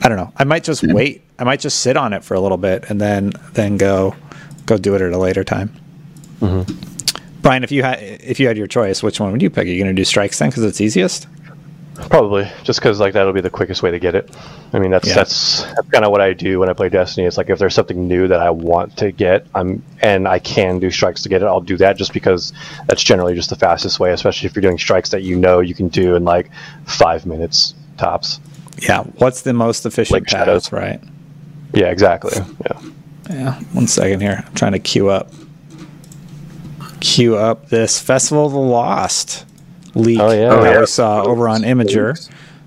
I 0.00 0.08
don't 0.08 0.16
know. 0.16 0.32
I 0.36 0.44
might 0.44 0.64
just 0.64 0.82
wait. 0.82 1.22
I 1.38 1.44
might 1.44 1.60
just 1.60 1.80
sit 1.80 1.96
on 1.96 2.12
it 2.12 2.24
for 2.24 2.34
a 2.34 2.40
little 2.40 2.58
bit 2.58 2.88
and 2.88 3.00
then 3.00 3.32
then 3.52 3.76
go 3.76 4.14
go 4.66 4.76
do 4.76 4.94
it 4.94 5.02
at 5.02 5.12
a 5.12 5.18
later 5.18 5.44
time. 5.44 5.70
Mm-hmm. 6.40 7.40
Brian, 7.40 7.64
if 7.64 7.72
you 7.72 7.82
had 7.82 7.98
if 8.00 8.40
you 8.40 8.46
had 8.46 8.56
your 8.56 8.66
choice, 8.66 9.02
which 9.02 9.20
one 9.20 9.32
would 9.32 9.42
you 9.42 9.50
pick? 9.50 9.66
Are 9.66 9.70
you 9.70 9.82
going 9.82 9.94
to 9.94 10.00
do 10.00 10.04
strikes 10.04 10.38
then 10.38 10.50
because 10.50 10.64
it's 10.64 10.80
easiest? 10.80 11.26
Probably 11.94 12.50
just 12.62 12.80
because 12.80 12.98
like 13.00 13.12
that'll 13.12 13.32
be 13.34 13.42
the 13.42 13.50
quickest 13.50 13.82
way 13.82 13.90
to 13.90 13.98
get 13.98 14.14
it. 14.14 14.30
I 14.72 14.78
mean 14.78 14.90
that's 14.90 15.06
Yeah. 15.08 15.14
that's, 15.14 15.62
that's 15.64 15.88
kind 15.90 16.04
of 16.04 16.10
what 16.10 16.20
I 16.22 16.32
do 16.32 16.58
when 16.58 16.68
I 16.70 16.72
play 16.72 16.88
Destiny. 16.88 17.26
It's 17.26 17.36
like 17.36 17.50
if 17.50 17.58
there's 17.58 17.74
something 17.74 18.08
new 18.08 18.26
that 18.28 18.40
I 18.40 18.48
want 18.50 18.96
to 18.98 19.12
get, 19.12 19.46
I'm 19.54 19.82
and 20.00 20.26
I 20.26 20.38
can 20.38 20.78
do 20.78 20.90
strikes 20.90 21.22
to 21.22 21.28
get 21.28 21.42
it, 21.42 21.46
I'll 21.46 21.60
do 21.60 21.76
that 21.76 21.98
just 21.98 22.12
because 22.14 22.52
that's 22.86 23.02
generally 23.04 23.34
just 23.34 23.50
the 23.50 23.56
fastest 23.56 24.00
way. 24.00 24.10
Especially 24.12 24.46
if 24.46 24.56
you're 24.56 24.62
doing 24.62 24.78
strikes 24.78 25.10
that 25.10 25.22
you 25.22 25.36
know 25.36 25.60
you 25.60 25.74
can 25.74 25.88
do 25.88 26.16
in 26.16 26.24
like 26.24 26.50
five 26.86 27.26
minutes 27.26 27.74
tops. 27.98 28.40
Yeah. 28.80 29.02
What's 29.02 29.42
the 29.42 29.52
most 29.52 29.84
efficient 29.84 30.12
Like 30.14 30.24
path, 30.24 30.30
shadows. 30.46 30.72
right? 30.72 31.00
Yeah, 31.74 31.86
exactly. 31.90 32.32
Yeah. 32.64 32.80
Yeah. 33.30 33.54
One 33.72 33.86
second 33.86 34.20
here. 34.20 34.42
I'm 34.46 34.54
trying 34.54 34.72
to 34.72 34.78
queue 34.78 35.10
up. 35.10 35.30
Queue 37.00 37.36
up 37.36 37.68
this 37.68 38.00
Festival 38.00 38.46
of 38.46 38.52
the 38.52 38.58
Lost 38.58 39.44
leak 39.94 40.18
Oh, 40.20 40.30
yeah. 40.30 40.48
that 40.48 40.58
Oh, 40.58 40.64
yeah. 40.64 40.80
we 40.80 40.86
saw 40.86 41.22
over 41.22 41.48
on 41.48 41.62
Imgur. 41.62 42.16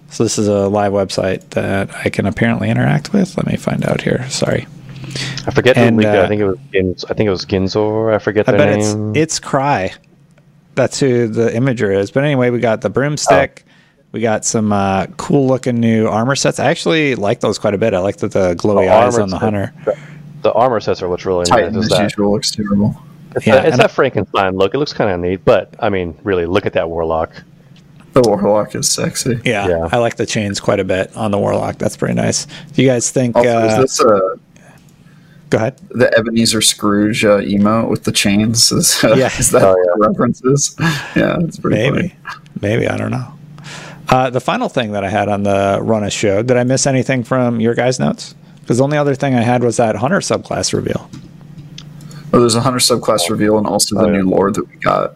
So 0.10 0.24
this 0.24 0.38
is 0.38 0.48
a 0.48 0.68
live 0.68 0.92
website 0.94 1.50
that 1.52 1.94
I 1.96 2.10
can 2.10 2.26
apparently 2.26 2.70
interact 2.70 3.12
with. 3.14 3.36
Let 3.38 3.48
me 3.48 3.58
find 3.58 3.86
out 3.86 4.02
here. 4.02 4.26
Sorry. 4.30 4.68
I 5.48 5.52
forget 5.52 5.78
And, 5.78 5.96
who 5.96 6.02
leaked 6.02 6.14
it. 6.14 6.20
uh, 6.20 6.24
I 6.24 6.28
think 6.28 6.42
it 6.42 6.46
was 6.48 6.58
Gins, 6.72 7.06
I 7.06 7.14
think 7.14 7.28
it 7.28 7.32
was 7.32 7.46
Ginsor. 7.46 8.12
I 8.12 8.20
forget 8.20 8.48
I 8.48 8.52
their 8.52 8.60
bet 8.60 8.80
it's 8.80 8.94
name. 8.94 9.16
it's 9.16 9.40
Cry. 9.40 9.94
That's 10.76 11.00
who 11.00 11.28
the 11.28 11.50
imager 11.52 11.96
is. 11.96 12.12
But 12.12 12.24
anyway, 12.26 12.50
we 12.50 12.60
got 12.60 12.82
the 12.82 12.90
broomstick. 12.90 13.64
Oh. 13.66 13.72
We 14.12 14.22
got 14.22 14.46
some 14.46 14.72
uh, 14.72 15.08
cool 15.18 15.48
looking 15.48 15.80
new 15.80 16.08
armor 16.08 16.36
sets. 16.36 16.60
I 16.60 16.66
actually 16.70 17.16
like 17.16 17.42
those 17.42 17.58
quite 17.60 17.74
a 17.74 17.78
bit. 17.78 17.94
I 17.94 18.00
like 18.00 18.18
the, 18.18 18.28
the 18.30 18.56
glowy 18.56 18.86
The 18.86 18.94
eyes 18.94 19.18
on 19.18 19.30
the 19.30 19.36
set- 19.38 19.42
hunter. 19.42 19.74
the 20.42 20.54
armor 20.54 20.80
sets 20.80 21.02
are 21.02 21.10
what's 21.10 21.26
really 21.26 21.46
Titan 21.46 21.74
nice. 21.74 21.86
Is 21.86 21.92
as 21.92 21.98
that 21.98 22.04
usual 22.04 22.32
looks 22.32 22.52
terrible. 22.52 22.96
It's, 23.36 23.46
Yeah, 23.48 23.56
that, 23.56 23.66
it's 23.66 23.74
and 23.74 23.82
that 23.82 23.92
Frankenstein 23.92 24.56
look. 24.56 24.74
It 24.74 24.78
looks 24.80 24.94
kind 24.94 25.10
of 25.12 25.20
neat, 25.20 25.44
but 25.46 25.74
I 25.80 25.90
mean, 25.90 26.18
really, 26.24 26.46
look 26.46 26.66
at 26.66 26.74
that 26.74 26.90
warlock. 26.90 27.32
The 28.14 28.22
warlock 28.22 28.76
is 28.76 28.90
sexy. 28.90 29.42
Yeah, 29.44 29.68
Yeah. 29.68 29.90
I 29.92 29.98
like 29.98 30.16
the 30.16 30.26
chains 30.26 30.60
quite 30.62 30.80
a 30.80 30.86
bit 30.86 31.16
on 31.18 31.32
the 31.32 31.38
warlock. 31.38 31.78
That's 31.78 31.98
pretty 31.98 32.14
nice. 32.14 32.48
Do 32.74 32.82
you 32.82 32.88
guys 32.88 33.12
think? 33.12 33.36
Also, 33.36 33.50
uh, 33.58 33.66
is 33.66 33.78
this 33.78 34.02
uh, 34.02 34.36
go 35.50 35.58
ahead. 35.58 35.78
the 35.90 36.18
Ebenezer 36.18 36.62
Scrooge 36.62 37.26
uh, 37.26 37.40
emote 37.40 37.90
with 37.90 38.04
the 38.06 38.12
chains? 38.14 38.72
Is, 38.72 39.04
uh, 39.04 39.16
Yeah. 39.18 39.30
is 39.38 39.52
that 39.52 39.64
Oh, 39.64 39.76
yeah. 39.78 40.08
references? 40.08 40.76
Yeah, 41.16 41.38
it's 41.42 41.60
pretty 41.60 41.76
Maybe, 41.78 42.10
funny. 42.10 42.16
maybe 42.62 42.88
I 42.88 42.98
don't 42.98 43.12
know. 43.12 43.28
Uh, 44.08 44.30
the 44.30 44.40
final 44.42 44.70
thing 44.70 44.92
that 44.94 45.04
I 45.04 45.10
had 45.10 45.28
on 45.30 45.44
the 45.44 45.80
Runner 45.82 46.10
show. 46.10 46.42
Did 46.44 46.56
I 46.58 46.64
miss 46.64 46.86
anything 46.88 47.24
from 47.24 47.60
your 47.60 47.74
guys' 47.74 48.00
notes? 48.00 48.36
Because 48.62 48.78
the 48.78 48.84
only 48.84 48.98
other 48.98 49.16
thing 49.16 49.34
I 49.36 49.42
had 49.42 49.64
was 49.64 49.78
that 49.78 49.96
hunter 49.98 50.20
subclass 50.20 50.74
reveal. 50.74 51.10
Well, 52.32 52.42
there's 52.42 52.56
a 52.56 52.62
hunter 52.62 52.80
subclass 52.80 53.30
reveal 53.30 53.58
and 53.58 53.66
also 53.68 53.96
the 53.96 54.02
Oh, 54.02 54.08
yeah. 54.08 54.18
new 54.22 54.30
lore 54.30 54.52
that 54.52 54.68
we 54.68 54.76
got. 54.78 55.16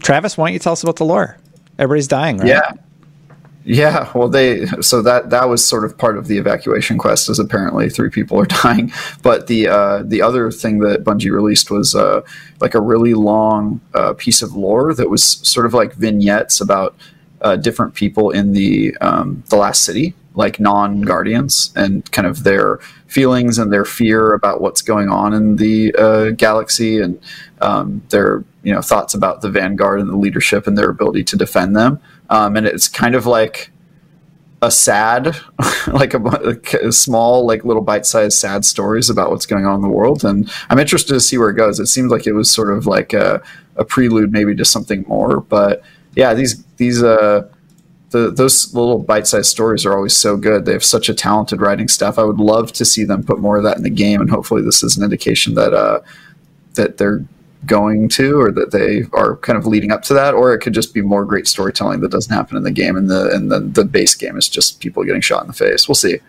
Travis, 0.00 0.36
why 0.36 0.46
don't 0.48 0.52
you 0.52 0.58
tell 0.58 0.72
us 0.72 0.82
about 0.82 0.96
the 0.96 1.04
lore? 1.04 1.36
Everybody's 1.78 2.08
dying, 2.08 2.38
right? 2.38 2.48
Yeah. 2.48 2.72
Yeah, 3.68 4.12
well, 4.14 4.28
they 4.28 4.66
so 4.80 5.02
that 5.02 5.30
that 5.30 5.48
was 5.48 5.64
sort 5.66 5.84
of 5.84 5.98
part 5.98 6.16
of 6.16 6.28
the 6.28 6.38
evacuation 6.38 6.98
quest. 6.98 7.28
Is 7.28 7.40
apparently 7.40 7.90
three 7.90 8.10
people 8.10 8.38
are 8.38 8.46
dying, 8.62 8.92
but 9.22 9.48
the 9.48 9.66
uh, 9.66 10.02
the 10.04 10.22
other 10.22 10.52
thing 10.52 10.78
that 10.80 11.02
Bungie 11.02 11.32
released 11.32 11.68
was 11.68 11.92
uh, 11.96 12.20
like 12.60 12.74
a 12.76 12.80
really 12.80 13.14
long 13.14 13.80
uh, 13.92 14.12
piece 14.12 14.40
of 14.40 14.54
lore 14.54 14.94
that 14.94 15.10
was 15.10 15.24
sort 15.24 15.66
of 15.66 15.74
like 15.74 15.94
vignettes 15.94 16.60
about 16.60 16.94
uh, 17.40 17.56
different 17.56 17.94
people 17.94 18.30
in 18.30 18.52
the 18.52 18.96
um, 19.00 19.42
the 19.48 19.56
last 19.56 19.82
city, 19.82 20.14
like 20.36 20.60
non 20.60 21.02
guardians, 21.02 21.72
and 21.74 22.10
kind 22.12 22.26
of 22.28 22.44
their 22.44 22.78
feelings 23.08 23.58
and 23.58 23.72
their 23.72 23.84
fear 23.84 24.34
about 24.34 24.60
what's 24.60 24.82
going 24.82 25.08
on 25.08 25.34
in 25.34 25.56
the 25.56 25.94
uh, 25.96 26.30
galaxy, 26.30 27.00
and 27.00 27.20
um, 27.60 28.02
their 28.10 28.44
you 28.62 28.72
know 28.72 28.80
thoughts 28.80 29.14
about 29.14 29.40
the 29.40 29.50
vanguard 29.50 30.00
and 30.00 30.08
the 30.08 30.16
leadership 30.16 30.66
and 30.66 30.78
their 30.78 30.90
ability 30.90 31.24
to 31.24 31.36
defend 31.36 31.74
them. 31.74 32.00
Um, 32.30 32.56
and 32.56 32.66
it's 32.66 32.88
kind 32.88 33.14
of 33.14 33.26
like 33.26 33.70
a 34.62 34.70
sad, 34.70 35.36
like 35.86 36.14
a, 36.14 36.58
a 36.82 36.92
small, 36.92 37.46
like 37.46 37.64
little 37.64 37.82
bite-sized 37.82 38.38
sad 38.38 38.64
stories 38.64 39.10
about 39.10 39.30
what's 39.30 39.46
going 39.46 39.66
on 39.66 39.76
in 39.76 39.82
the 39.82 39.88
world. 39.88 40.24
And 40.24 40.50
I'm 40.70 40.78
interested 40.78 41.12
to 41.12 41.20
see 41.20 41.38
where 41.38 41.50
it 41.50 41.54
goes. 41.54 41.78
It 41.78 41.86
seems 41.86 42.10
like 42.10 42.26
it 42.26 42.32
was 42.32 42.50
sort 42.50 42.70
of 42.70 42.86
like 42.86 43.12
a, 43.12 43.42
a 43.76 43.84
prelude, 43.84 44.32
maybe 44.32 44.54
to 44.56 44.64
something 44.64 45.04
more. 45.06 45.40
But 45.40 45.82
yeah, 46.14 46.34
these 46.34 46.64
these 46.78 47.02
uh, 47.02 47.48
the, 48.16 48.30
those 48.30 48.74
little 48.74 48.98
bite-sized 48.98 49.50
stories 49.50 49.84
are 49.84 49.94
always 49.94 50.16
so 50.16 50.36
good. 50.36 50.64
They 50.64 50.72
have 50.72 50.84
such 50.84 51.08
a 51.08 51.14
talented 51.14 51.60
writing 51.60 51.88
staff. 51.88 52.18
I 52.18 52.24
would 52.24 52.38
love 52.38 52.72
to 52.72 52.84
see 52.84 53.04
them 53.04 53.22
put 53.22 53.38
more 53.38 53.58
of 53.58 53.64
that 53.64 53.76
in 53.76 53.82
the 53.82 53.90
game, 53.90 54.20
and 54.20 54.30
hopefully, 54.30 54.62
this 54.62 54.82
is 54.82 54.96
an 54.96 55.04
indication 55.04 55.54
that 55.54 55.74
uh, 55.74 56.00
that 56.74 56.96
they're 56.96 57.24
going 57.66 58.08
to, 58.10 58.40
or 58.40 58.50
that 58.52 58.70
they 58.70 59.04
are 59.12 59.36
kind 59.38 59.58
of 59.58 59.66
leading 59.66 59.92
up 59.92 60.02
to 60.04 60.14
that, 60.14 60.34
or 60.34 60.54
it 60.54 60.60
could 60.60 60.72
just 60.72 60.94
be 60.94 61.02
more 61.02 61.24
great 61.24 61.46
storytelling 61.46 62.00
that 62.00 62.10
doesn't 62.10 62.34
happen 62.34 62.56
in 62.56 62.62
the 62.62 62.70
game, 62.70 62.96
and 62.96 63.10
the 63.10 63.30
and 63.34 63.50
the, 63.50 63.60
the 63.60 63.84
base 63.84 64.14
game 64.14 64.36
is 64.36 64.48
just 64.48 64.80
people 64.80 65.04
getting 65.04 65.20
shot 65.20 65.42
in 65.42 65.48
the 65.48 65.52
face. 65.52 65.86
We'll 65.88 65.94
see. 65.94 66.18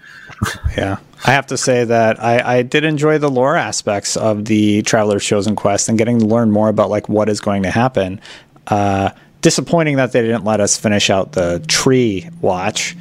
Yeah. 0.78 0.98
I 1.26 1.32
have 1.32 1.48
to 1.48 1.58
say 1.58 1.84
that 1.84 2.24
I, 2.24 2.58
I 2.58 2.62
did 2.62 2.84
enjoy 2.84 3.18
the 3.18 3.30
lore 3.30 3.56
aspects 3.56 4.16
of 4.16 4.46
the 4.46 4.84
Traveler's 4.84 5.26
Chosen 5.26 5.56
Quest 5.56 5.90
and 5.90 5.98
getting 5.98 6.20
to 6.20 6.26
learn 6.28 6.52
more 6.52 6.70
about 6.70 6.92
like 6.92 7.10
what 7.10 7.28
is 7.28 7.40
going 7.40 7.64
to 7.64 7.72
happen. 7.72 8.22
Uh, 8.68 9.10
disappointing 9.42 9.98
that 9.98 10.12
they 10.12 10.22
didn't 10.22 10.44
let 10.44 10.60
us 10.60 10.78
finish 10.78 11.10
out 11.10 11.32
the 11.34 11.64
tree 11.68 12.30
watch. 12.42 12.96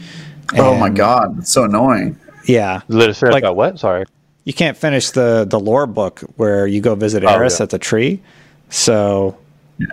oh 0.57 0.77
my 0.77 0.89
god, 0.91 1.39
it's 1.39 1.53
so 1.53 1.65
annoying. 1.65 2.19
Yeah. 2.45 2.83
Let 2.89 3.11
us 3.11 3.21
Like- 3.23 3.43
about 3.43 3.57
what? 3.57 3.79
Sorry. 3.79 4.05
You 4.45 4.53
can't 4.53 4.77
finish 4.77 5.11
the, 5.11 5.45
the 5.49 5.59
lore 5.59 5.89
book 5.89 6.21
where 6.37 6.69
you 6.69 6.81
go 6.81 6.95
visit 6.95 7.25
Oh, 7.25 7.29
Eris 7.29 7.59
yeah. 7.59 7.65
at 7.65 7.71
the 7.71 7.79
tree. 7.81 8.23
So 8.71 9.37
yeah. 9.79 9.87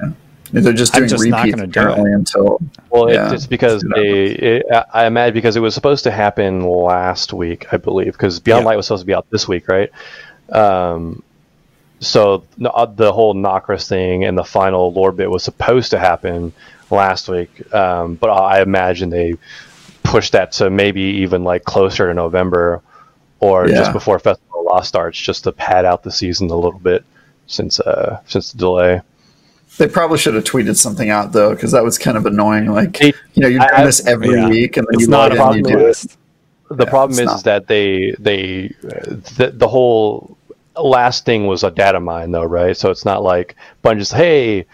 They're 0.52 0.72
just 0.74 0.94
I'm 0.94 1.00
doing 1.08 1.10
just 1.10 1.26
not 1.28 1.46
repeats 1.46 1.56
gonna 1.56 1.68
do 1.98 2.04
it. 2.06 2.14
until 2.14 2.60
Well, 2.92 3.12
Yeah, 3.12 3.26
it's, 3.26 3.34
it's 3.34 3.48
because 3.48 3.84
they, 3.96 4.26
it, 4.26 4.66
I 4.72 4.86
I 4.94 5.06
imagine 5.08 5.34
because 5.34 5.56
it 5.56 5.62
was 5.62 5.74
supposed 5.74 6.04
to 6.04 6.12
happen 6.12 6.62
last 6.68 7.34
week, 7.34 7.66
I 7.74 7.78
believe, 7.78 8.12
because 8.12 8.40
Beyond 8.40 8.62
Yeah. 8.62 8.66
Light 8.68 8.76
was 8.78 8.86
supposed 8.86 9.02
to 9.02 9.08
be 9.08 9.16
out 9.16 9.26
this 9.32 9.48
week, 9.48 9.68
right? 9.68 9.90
Um, 10.52 11.24
so 12.04 12.44
uh, 12.64 12.86
the 12.86 13.12
whole 13.12 13.34
Nokris 13.34 13.88
thing 13.88 14.26
and 14.26 14.38
the 14.38 14.44
final 14.44 14.92
lore 14.94 15.12
bit 15.12 15.30
was 15.32 15.44
supposed 15.44 15.92
to 15.92 16.00
happen 16.00 16.54
last 16.92 17.28
week, 17.30 17.74
um, 17.74 18.16
but 18.16 18.30
I 18.30 18.62
imagine 18.62 19.10
they 19.10 19.36
pushed 20.04 20.34
that 20.34 20.52
to 20.54 20.70
maybe 20.70 21.02
even 21.02 21.44
like 21.44 21.64
closer 21.64 22.08
to 22.08 22.14
November 22.14 22.82
or 23.40 23.68
Yeah. 23.68 23.78
just 23.78 23.94
before 23.94 24.20
Festival 24.20 24.60
of 24.62 24.66
Lost 24.66 24.90
starts, 24.90 25.18
just 25.20 25.46
to 25.46 25.52
pad 25.52 25.86
out 25.86 26.04
the 26.04 26.12
season 26.12 26.50
a 26.50 26.56
little 26.56 26.80
bit 26.80 27.04
since 27.48 27.80
uh, 27.80 28.20
since 28.26 28.52
the 28.52 28.58
delay. 28.58 29.02
they 29.78 29.88
probably 29.88 30.18
should 30.18 30.36
have 30.36 30.44
tweeted 30.44 30.76
something 30.78 31.10
out 31.10 31.32
though, 31.32 31.52
because 31.56 31.72
that 31.72 31.84
was 31.84 31.98
kind 31.98 32.16
of 32.18 32.26
annoying. 32.26 32.68
Like 32.68 33.02
you 33.02 33.14
know, 33.38 33.48
you're 33.48 33.66
doing 33.68 33.86
this 33.86 34.06
every 34.06 34.30
Yeah. 34.32 34.50
week, 34.50 34.78
and 34.78 34.86
then 34.88 34.94
it's 34.96 35.04
you 35.04 35.08
not 35.10 35.32
log 35.36 35.58
in 35.58 35.58
you 35.58 35.64
do 35.64 35.80
it. 35.88 36.06
the 36.70 36.86
Yeah, 36.86 36.90
problem 36.90 37.20
is, 37.20 37.26
not. 37.26 37.36
is 37.38 37.44
that 37.44 37.68
they 37.68 38.16
they 38.20 38.72
the, 39.38 39.52
the 39.54 39.68
whole 39.68 40.33
last 40.82 41.26
thing 41.26 41.46
was 41.48 41.64
a 41.64 41.72
data 41.72 42.00
mine 42.00 42.32
though 42.32 42.44
right 42.44 42.76
so 42.76 42.90
it's 42.90 43.06
not 43.06 43.22
like 43.24 43.56
Bungie's 43.84 44.12
hey 44.12 44.66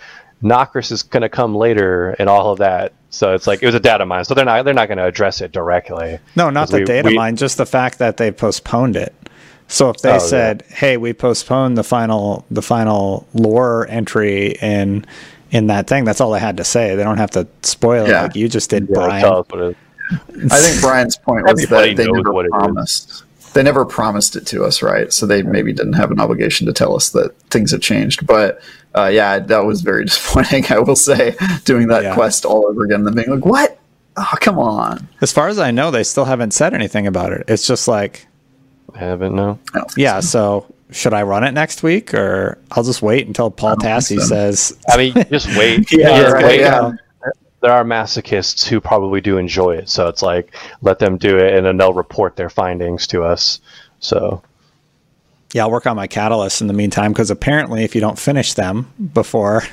Nokris 0.42 0.92
is 0.92 1.04
going 1.04 1.22
to 1.22 1.30
come 1.30 1.54
later 1.56 2.12
and 2.20 2.30
all 2.30 2.52
of 2.52 2.60
that 2.60 2.94
so 3.10 3.34
it's 3.34 3.48
like 3.48 3.62
it 3.62 3.66
was 3.66 3.76
a 3.76 3.80
data 3.80 4.06
mine 4.06 4.24
so 4.24 4.34
they're 4.34 4.46
not 4.46 4.64
they're 4.64 4.74
not 4.74 4.88
going 4.88 4.98
to 4.98 5.06
address 5.06 5.42
it 5.42 5.52
directly 5.52 6.18
No, 6.36 6.50
not 6.50 6.70
the 6.70 6.78
we- 6.80 6.84
data 6.86 7.10
we- 7.10 7.16
mine, 7.16 7.36
just 7.36 7.58
the 7.58 7.66
fact 7.66 8.00
that 8.00 8.18
they 8.18 8.32
postponed 8.32 8.96
it. 8.96 9.14
So 9.72 9.90
if 9.92 9.98
they 9.98 10.10
Oh, 10.10 10.14
yeah. 10.14 10.18
said, 10.20 10.64
"Hey, 10.70 10.98
we 10.98 11.14
postponed 11.14 11.78
the 11.78 11.84
final 11.84 12.44
the 12.50 12.64
final 12.64 13.28
lore 13.36 13.86
entry 13.88 14.56
in 14.62 15.06
in 15.52 15.68
that 15.68 15.86
thing," 15.86 16.06
that's 16.06 16.20
all 16.22 16.32
they 16.32 16.40
had 16.40 16.58
to 16.58 16.64
say. 16.64 16.96
They 16.96 17.04
don't 17.04 17.18
have 17.20 17.30
to 17.32 17.46
spoil 17.62 18.06
it 18.08 18.12
like 18.14 18.36
you 18.36 18.48
just 18.50 18.72
did, 18.72 18.88
Yeah, 18.90 18.94
Brian. 18.96 19.22
tell 19.22 19.40
us 19.42 19.46
what 19.50 19.62
it 19.62 19.78
is. 20.42 20.52
I 20.52 20.58
think 20.58 20.82
Brian's 20.82 21.18
point 21.18 21.46
was 21.46 21.68
that 21.68 21.96
they 21.98 22.08
never 22.08 22.32
what 22.34 22.46
it 22.46 22.48
is. 22.48 22.58
promised. 22.58 23.24
They 23.54 23.64
never 23.64 23.86
promised 23.86 24.36
it 24.36 24.46
to 24.48 24.64
us, 24.64 24.82
right? 24.82 25.12
So 25.12 25.26
they 25.26 25.42
maybe 25.44 25.74
didn't 25.74 25.94
have 25.94 26.12
an 26.12 26.20
obligation 26.20 26.68
to 26.68 26.74
tell 26.74 26.96
us 26.96 27.10
that 27.10 27.38
things 27.50 27.72
had 27.72 27.82
changed. 27.82 28.26
But 28.28 28.62
uh, 28.96 29.08
yeah, 29.12 29.40
that 29.40 29.66
was 29.66 29.82
very 29.82 30.06
disappointing. 30.06 30.66
I 30.72 30.80
will 30.80 30.96
say, 30.96 31.36
doing 31.66 31.88
that 31.88 32.04
Yeah. 32.04 32.14
quest 32.14 32.46
all 32.46 32.68
over 32.68 32.84
again, 32.86 33.00
and 33.00 33.08
then 33.08 33.16
being 33.16 33.30
like, 33.30 33.46
"What? 33.46 33.80
Oh, 34.18 34.34
come 34.40 34.60
on!" 34.60 35.08
As 35.22 35.32
far 35.32 35.48
as 35.48 35.60
I 35.60 35.72
know, 35.72 35.92
they 35.92 36.04
still 36.04 36.26
haven't 36.26 36.52
said 36.54 36.74
anything 36.74 37.08
about 37.08 37.32
it. 37.34 37.44
It's 37.48 37.66
just 37.68 37.88
like, 37.88 38.28
I 38.96 39.00
haven't 39.00 39.36
no 39.36 39.60
I 39.74 39.82
yeah. 39.98 40.20
so. 40.20 40.66
So 40.70 40.76
should 40.92 41.14
I 41.14 41.22
run 41.22 41.44
it 41.44 41.52
next 41.52 41.84
week, 41.84 42.14
or 42.16 42.58
I'll 42.72 42.84
just 42.84 43.02
wait 43.04 43.28
until 43.28 43.52
Paul 43.52 43.76
don't 43.76 43.88
Tassi 43.92 44.18
so. 44.20 44.26
says, 44.26 44.76
I 44.90 44.98
mean 44.98 45.14
just 45.30 45.48
wait 45.56 45.92
Yeah, 45.92 46.22
Just 46.22 46.34
right, 46.34 46.44
wait. 46.46 46.60
yeah. 46.62 46.92
There 47.62 47.72
are 47.72 47.84
masochists 47.84 48.68
who 48.68 48.80
probably 48.80 49.22
do 49.22 49.38
enjoy 49.38 49.76
it 49.76 49.90
so 49.90 50.08
it's 50.08 50.22
like 50.22 50.56
let 50.82 51.00
them 51.00 51.18
do 51.18 51.38
it 51.38 51.54
and 51.56 51.66
then 51.66 51.78
they'll 51.78 51.94
report 51.94 52.36
their 52.36 52.50
findings 52.50 53.08
to 53.08 53.24
us 53.24 53.60
so 54.00 54.42
"Yeah, 55.54 55.64
I'll 55.64 55.72
work 55.72 55.88
on 55.88 55.96
my 55.96 56.08
catalysts 56.08 56.62
in 56.62 56.68
the 56.68 56.74
meantime," 56.74 57.12
because 57.12 57.32
apparently, 57.32 57.84
if 57.84 57.96
you 57.96 58.02
don't 58.02 58.18
finish 58.18 58.54
them 58.54 58.88
before, 59.14 59.64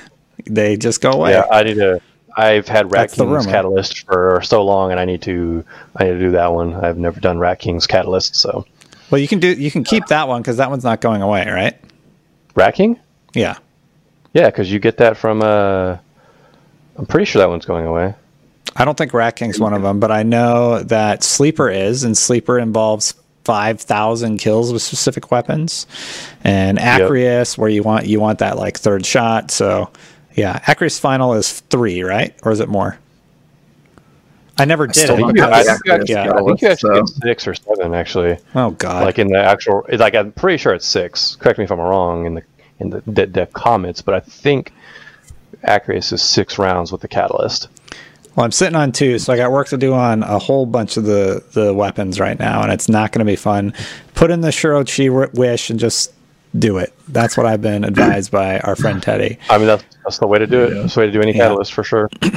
they 0.44 0.76
just 0.76 1.00
go 1.00 1.12
away. 1.12 1.30
Yeah, 1.32 1.46
I 1.50 1.62
need 1.62 1.74
to. 1.74 2.00
I've 2.36 2.68
had 2.68 2.92
Rat 2.92 3.10
That's 3.10 3.14
King's. 3.14 3.46
Catalyst 3.46 4.04
for 4.04 4.40
so 4.42 4.64
long, 4.64 4.90
and 4.90 5.00
I 5.00 5.04
need 5.04 5.22
to. 5.22 5.64
I 5.96 6.04
need 6.04 6.12
to 6.12 6.18
do 6.18 6.30
that 6.32 6.52
one. 6.52 6.74
I've 6.74 6.98
never 6.98 7.20
done 7.20 7.38
Rat 7.38 7.58
King's 7.58 7.86
Catalyst, 7.86 8.34
so 8.36 8.66
Well, 9.10 9.20
you 9.20 9.28
can 9.28 9.38
do 9.38 9.52
you 9.52 9.70
can 9.70 9.84
keep 9.84 10.06
that 10.06 10.28
one 10.28 10.42
because 10.42 10.56
that 10.56 10.70
one's 10.70 10.84
not 10.84 11.00
going 11.00 11.22
away, 11.22 11.46
right? 11.48 11.78
Rat 12.54 12.74
King. 12.74 12.98
Yeah. 13.34 13.56
Yeah, 14.32 14.46
because 14.46 14.72
you 14.72 14.78
get 14.78 14.96
that 14.98 15.16
from. 15.16 15.40
Uh, 15.42 15.98
I'm 16.98 17.06
pretty 17.06 17.24
sure 17.26 17.40
that 17.40 17.48
one's 17.48 17.66
going 17.66 17.86
away. 17.86 18.14
I 18.74 18.84
don't 18.84 18.96
think 18.98 19.14
Rat 19.14 19.36
King's 19.36 19.58
one 19.58 19.72
of 19.72 19.82
them, 19.82 20.00
but 20.00 20.10
I 20.10 20.22
know 20.22 20.82
that 20.82 21.22
Sleeper 21.22 21.70
is, 21.70 22.04
and 22.04 22.16
Sleeper 22.16 22.58
involves 22.58 23.14
five 23.44 23.80
thousand 23.80 24.38
kills 24.38 24.72
with 24.72 24.82
specific 24.82 25.30
weapons, 25.30 25.86
and 26.42 26.78
Acrius 26.78 27.56
where 27.56 27.68
you 27.70 27.82
want 27.82 28.06
you 28.06 28.20
want 28.20 28.40
that 28.40 28.56
like 28.56 28.76
third 28.78 29.06
shot. 29.06 29.50
So 29.50 29.90
yeah, 30.34 30.58
Acrius 30.60 30.98
final 31.00 31.32
is 31.34 31.60
three, 31.60 32.02
right, 32.02 32.34
or 32.42 32.52
is 32.52 32.60
it 32.60 32.68
more? 32.68 32.98
I 34.58 34.64
never 34.64 34.86
did 34.86 34.96
still 34.96 35.16
it. 35.16 35.20
don't 35.20 35.32
because- 35.34 35.68
I 35.68 35.72
think 35.74 35.80
you 35.84 35.92
actually, 35.92 36.14
yeah. 36.14 36.32
I 36.32 36.42
think 36.42 36.62
you 36.62 36.68
actually 36.68 36.96
So- 36.96 37.02
get 37.02 37.08
six 37.22 37.48
or 37.48 37.54
seven 37.54 37.94
actually. 37.94 38.38
Oh 38.54 38.70
god. 38.70 39.04
Like 39.04 39.18
in 39.18 39.28
the 39.28 39.38
actual, 39.38 39.86
like 39.92 40.14
I'm 40.14 40.32
pretty 40.32 40.56
sure 40.58 40.72
it's 40.74 40.86
six. 40.86 41.36
Correct 41.36 41.58
me 41.58 41.64
if 41.64 41.70
I'm 41.70 41.78
wrong 41.80 42.26
in 42.26 42.34
the 42.34 42.42
in 42.80 42.90
the 42.90 43.02
the, 43.06 43.26
the 43.26 43.46
comments, 43.46 44.00
but 44.02 44.14
I 44.14 44.20
think 44.20 44.72
Acrius 45.66 46.12
is 46.12 46.22
six 46.22 46.58
rounds 46.58 46.92
with 46.92 47.00
the 47.00 47.08
catalyst. 47.08 47.68
Well, 48.34 48.44
I'm 48.44 48.52
sitting 48.52 48.76
on 48.76 48.92
two, 48.92 49.18
so 49.18 49.32
I 49.32 49.36
got 49.38 49.50
work 49.50 49.68
to 49.68 49.78
do 49.78 49.94
on 49.94 50.22
a 50.22 50.38
whole 50.38 50.66
bunch 50.66 50.96
of 50.96 51.04
the 51.04 51.42
the 51.54 51.72
weapons 51.72 52.20
right 52.20 52.38
now, 52.38 52.62
and 52.62 52.70
it's 52.72 52.88
not 52.88 53.12
going 53.12 53.20
to 53.24 53.30
be 53.30 53.36
fun. 53.36 53.72
Put 54.14 54.30
in 54.30 54.42
the 54.42 54.48
Shuro 54.48 54.84
Chi 54.84 55.08
wish 55.38 55.70
and 55.70 55.80
just 55.80 56.12
do 56.58 56.78
it. 56.78 56.92
That's 57.08 57.36
what 57.36 57.44
I've 57.46 57.60
been 57.60 57.84
advised 57.84 58.30
by 58.30 58.58
our 58.60 58.76
friend 58.76 59.02
Teddy. 59.02 59.38
I 59.50 59.58
mean, 59.58 59.66
that's, 59.66 59.84
that's 60.04 60.18
the 60.18 60.26
way 60.26 60.38
to 60.38 60.46
do 60.46 60.62
it. 60.64 60.70
That's 60.74 60.94
the 60.94 61.00
way 61.00 61.06
to 61.06 61.12
do 61.12 61.20
any 61.20 61.32
Yeah. 61.32 61.44
catalyst 61.48 61.72
for 61.72 61.82
sure. 61.84 62.08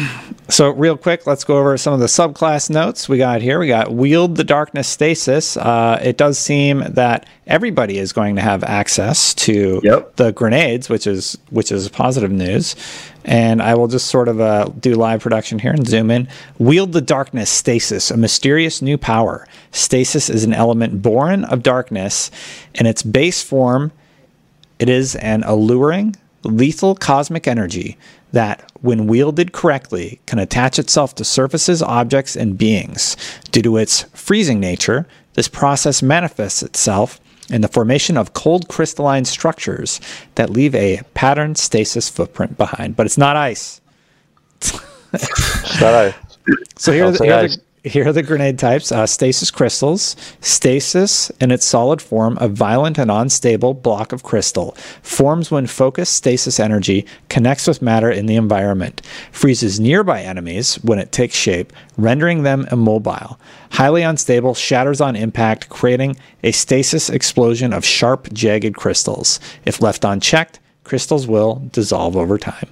So, 0.51 0.71
real 0.71 0.97
quick, 0.97 1.27
let's 1.27 1.43
go 1.43 1.59
over 1.59 1.77
some 1.77 1.93
of 1.93 1.99
the 1.99 2.07
subclass 2.07 2.71
notes 2.71 3.07
we 3.07 3.19
got 3.19 3.43
here. 3.43 3.59
We 3.59 3.67
got 3.67 3.93
wield 3.93 4.35
the 4.35 4.43
darkness 4.43 4.87
stasis. 4.87 5.55
Uh, 5.55 5.99
it 6.03 6.17
does 6.17 6.39
seem 6.39 6.79
that 6.95 7.27
everybody 7.45 7.99
is 7.99 8.13
going 8.13 8.35
to 8.35 8.41
have 8.41 8.63
access 8.63 9.35
to 9.35 9.79
Yep. 9.83 10.15
the 10.15 10.31
grenades, 10.31 10.89
which 10.89 11.05
is 11.05 11.37
which 11.51 11.71
is 11.71 11.87
positive 11.89 12.31
news. 12.31 12.75
And 13.25 13.62
I 13.62 13.75
will 13.75 13.88
just 13.88 14.08
sort 14.08 14.27
of 14.27 14.39
uh, 14.39 14.69
do 14.79 14.95
live 14.95 15.21
production 15.21 15.60
here 15.60 15.71
and 15.71 15.86
zoom 15.86 16.10
in. 16.10 16.27
Wield 16.58 16.93
the 16.93 17.01
darkness 17.01 17.49
stasis, 17.49 18.12
a 18.12 18.17
mysterious 18.17 18.82
new 18.82 18.97
power. 18.97 19.47
Stasis 19.71 20.29
is 20.29 20.43
an 20.43 20.53
element 20.53 21.01
born 21.01 21.43
of 21.45 21.62
darkness. 21.62 22.32
In 22.75 22.86
its 22.86 23.03
base 23.03 23.43
form, 23.43 23.91
it 24.79 24.89
is 24.89 25.15
an 25.17 25.43
alluring, 25.43 26.15
lethal 26.43 26.95
cosmic 26.95 27.47
energy 27.47 27.97
that, 28.32 28.71
when 28.82 29.08
wielded 29.08 29.51
correctly, 29.51 30.19
can 30.25 30.39
attach 30.39 30.79
itself 30.79 31.15
to 31.15 31.25
surfaces, 31.25 31.82
objects, 31.82 32.36
and 32.36 32.58
beings. 32.58 33.17
Due 33.51 33.62
to 33.63 33.77
its 33.77 34.03
freezing 34.13 34.60
nature, 34.60 35.05
this 35.34 35.47
process 35.47 36.01
manifests 36.01 36.63
itself 36.63 37.19
in 37.49 37.62
the 37.62 37.67
formation 37.67 38.17
of 38.17 38.33
cold 38.33 38.67
crystalline 38.67 39.25
structures 39.25 39.99
that 40.35 40.49
leave 40.49 40.75
a 40.75 41.01
patterned 41.13 41.57
stasis 41.57 42.09
footprint 42.09 42.57
behind. 42.57 42.95
But 42.95 43.05
it's 43.05 43.17
not 43.17 43.35
ice. 43.35 43.81
Should 44.62 45.83
I? 45.83 46.15
So 46.77 46.91
here 46.91 47.05
are, 47.05 47.12
the, 47.12 47.17
say 47.17 47.25
here, 47.25 47.33
are 47.35 47.47
the, 47.47 47.62
here 47.83 48.07
are 48.07 48.13
the 48.13 48.23
grenade 48.23 48.59
types 48.59 48.91
uh, 48.91 49.07
stasis 49.07 49.51
crystals, 49.51 50.15
stasis 50.41 51.29
in 51.39 51.51
its 51.51 51.65
solid 51.65 52.01
form, 52.01 52.37
a 52.41 52.47
violent 52.47 52.97
and 52.97 53.09
unstable 53.09 53.73
block 53.73 54.11
of 54.11 54.23
crystal, 54.23 54.75
forms 55.01 55.49
when 55.49 55.65
focused 55.65 56.13
stasis 56.13 56.59
energy 56.59 57.05
connects 57.29 57.67
with 57.67 57.81
matter 57.81 58.11
in 58.11 58.25
the 58.25 58.35
environment, 58.35 59.01
freezes 59.31 59.79
nearby 59.79 60.21
enemies 60.21 60.75
when 60.83 60.99
it 60.99 61.11
takes 61.11 61.35
shape, 61.35 61.71
rendering 61.97 62.43
them 62.43 62.67
immobile, 62.71 63.39
highly 63.71 64.01
unstable, 64.01 64.53
shatters 64.53 64.99
on 64.99 65.15
impact, 65.15 65.69
creating 65.69 66.17
a 66.43 66.51
stasis 66.51 67.09
explosion 67.09 67.71
of 67.71 67.85
sharp, 67.85 68.31
jagged 68.33 68.75
crystals. 68.75 69.39
If 69.65 69.81
left 69.81 70.03
unchecked, 70.03 70.59
crystals 70.83 71.27
will 71.27 71.61
dissolve 71.71 72.17
over 72.17 72.37
time. 72.37 72.67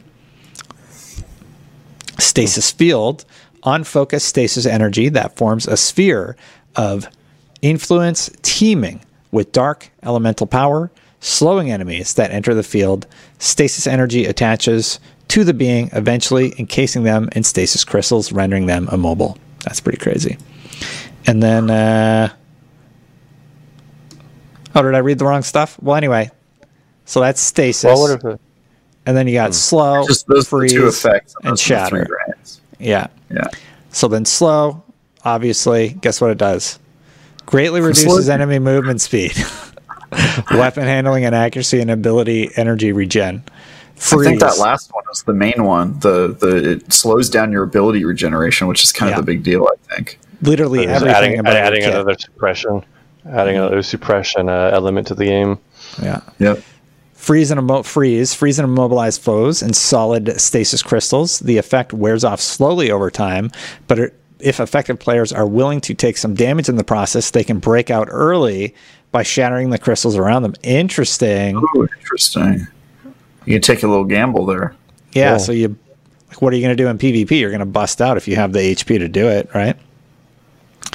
Stasis 2.20 2.72
field, 2.72 3.26
unfocused 3.64 4.28
stasis 4.28 4.66
energy 4.66 5.10
that 5.10 5.36
forms 5.36 5.68
a 5.68 5.78
sphere 5.78 6.36
of 6.76 7.08
influence 7.62 8.30
teeming 8.42 9.02
with 9.32 9.52
dark 9.52 9.90
elemental 10.04 10.48
power, 10.48 10.92
slowing 11.20 11.72
enemies 11.72 12.14
that 12.16 12.32
enter 12.32 12.54
the 12.54 12.64
field. 12.64 13.08
Stasis 13.40 13.88
energy 13.88 14.26
attaches 14.26 15.00
to 15.30 15.44
the 15.44 15.54
being, 15.54 15.90
eventually 15.94 16.54
encasing 16.58 17.04
them 17.04 17.30
in 17.34 17.44
stasis 17.44 17.84
crystals, 17.84 18.32
rendering 18.32 18.66
them 18.66 18.88
immobile. 18.92 19.38
That's 19.64 19.82
pretty 19.82 19.98
crazy. 19.98 20.38
And 21.26 21.44
then, 21.44 21.70
uh, 21.70 22.34
oh, 24.74 24.82
did 24.82 24.96
I 24.96 25.00
read 25.00 25.20
the 25.20 25.26
wrong 25.26 25.44
stuff? 25.44 25.78
Well, 25.82 25.98
anyway, 25.98 26.32
so 27.06 27.20
that's 27.20 27.42
stasis. 27.42 27.84
Well, 27.84 28.00
what 28.00 28.24
it, 28.24 28.42
and 29.06 29.16
then 29.16 29.28
you 29.28 29.34
got 29.34 29.56
slow, 29.56 30.06
Just 30.06 30.28
those 30.28 30.48
freeze, 30.48 30.74
two 30.74 30.88
effects 30.88 31.34
and 31.42 31.52
those 31.52 31.72
are 31.72 31.88
three 31.90 32.00
shatter. 32.02 32.37
Grades. 32.78 32.90
Yeah. 32.90 33.08
Yeah. 33.30 33.48
So 33.92 34.08
then 34.08 34.26
slow, 34.26 34.84
obviously, 35.24 35.90
guess 36.02 36.22
what 36.22 36.30
it 36.32 36.38
does? 36.38 36.80
Greatly 37.46 37.80
Slow- 37.80 37.88
reduces 37.88 38.30
enemy 38.30 38.60
movement 38.60 39.02
speed, 39.02 39.34
weapon 40.52 40.84
handling 40.84 41.26
and 41.26 41.34
accuracy, 41.34 41.80
and 41.80 41.90
ability 41.92 42.50
energy 42.58 42.92
regen. 42.92 43.44
Freeze. 43.96 44.28
I 44.28 44.30
think 44.30 44.40
that 44.42 44.58
last 44.60 44.94
one 44.94 45.04
is 45.12 45.24
the 45.24 45.34
main 45.34 45.64
one. 45.64 46.00
The 46.00 46.36
the 46.40 46.72
it 46.74 46.94
slows 46.94 47.30
down 47.30 47.52
your 47.52 47.64
ability 47.64 48.06
regeneration, 48.06 48.68
which 48.68 48.84
is 48.84 48.92
kind 48.92 49.10
Yeah. 49.10 49.18
of 49.20 49.26
the 49.26 49.32
big 49.32 49.44
deal. 49.44 49.68
I 49.68 49.96
think. 49.96 50.20
literally 50.42 50.86
just 50.86 50.98
everything 51.04 51.16
adding, 51.16 51.40
about 51.40 51.56
adding 51.56 51.84
another 51.84 52.14
suppression, 52.16 52.84
adding 53.28 53.58
another 53.58 53.82
suppression 53.82 54.50
uh, 54.50 54.70
element 54.74 55.08
to 55.08 55.16
the 55.16 55.26
game. 55.26 55.58
Yeah. 56.04 56.20
Yep. 56.40 56.62
Freeze 57.28 57.52
and 57.52 57.58
immo- 57.60 57.84
freeze, 57.84 58.34
freeze 58.34 58.58
and 58.58 58.66
immobilize 58.70 59.18
foes 59.18 59.62
in 59.62 59.74
solid 59.74 60.40
stasis 60.40 60.82
crystals. 60.82 61.40
The 61.40 61.58
effect 61.58 61.92
wears 61.92 62.24
off 62.24 62.40
slowly 62.40 62.90
over 62.90 63.12
time, 63.12 63.52
but 63.88 64.00
it, 64.00 64.14
if 64.40 64.62
effective 64.62 64.98
players 64.98 65.34
are 65.34 65.46
willing 65.46 65.82
to 65.82 65.94
take 65.94 66.16
some 66.16 66.36
damage 66.36 66.70
in 66.70 66.78
the 66.78 66.86
process, 66.86 67.32
they 67.32 67.44
can 67.44 67.60
break 67.60 67.90
out 67.92 68.08
early 68.10 68.74
by 69.12 69.24
shattering 69.24 69.72
the 69.72 69.78
crystals 69.78 70.16
around 70.16 70.44
them. 70.44 70.56
Interesting. 70.64 71.58
Ooh, 71.58 71.88
interesting. 72.00 72.66
You 73.46 73.56
can 73.56 73.62
take 73.62 73.84
a 73.84 73.88
little 73.90 74.06
gamble 74.06 74.46
there. 74.46 74.74
Yeah, 75.12 75.32
Yeah. 75.34 75.38
so 75.38 75.52
you 75.52 75.76
like 76.30 76.42
what 76.42 76.54
are 76.54 76.56
you 76.56 76.62
going 76.64 76.78
to 76.78 76.82
do 76.82 76.88
in 76.88 76.98
PvP? 76.98 77.42
You're 77.42 77.50
going 77.52 77.60
to 77.60 77.66
bust 77.66 78.02
out 78.02 78.16
if 78.16 78.26
you 78.30 78.38
have 78.38 78.54
the 78.54 78.60
HP 78.60 79.00
to 79.00 79.10
do 79.10 79.28
it, 79.28 79.50
right? 79.54 79.76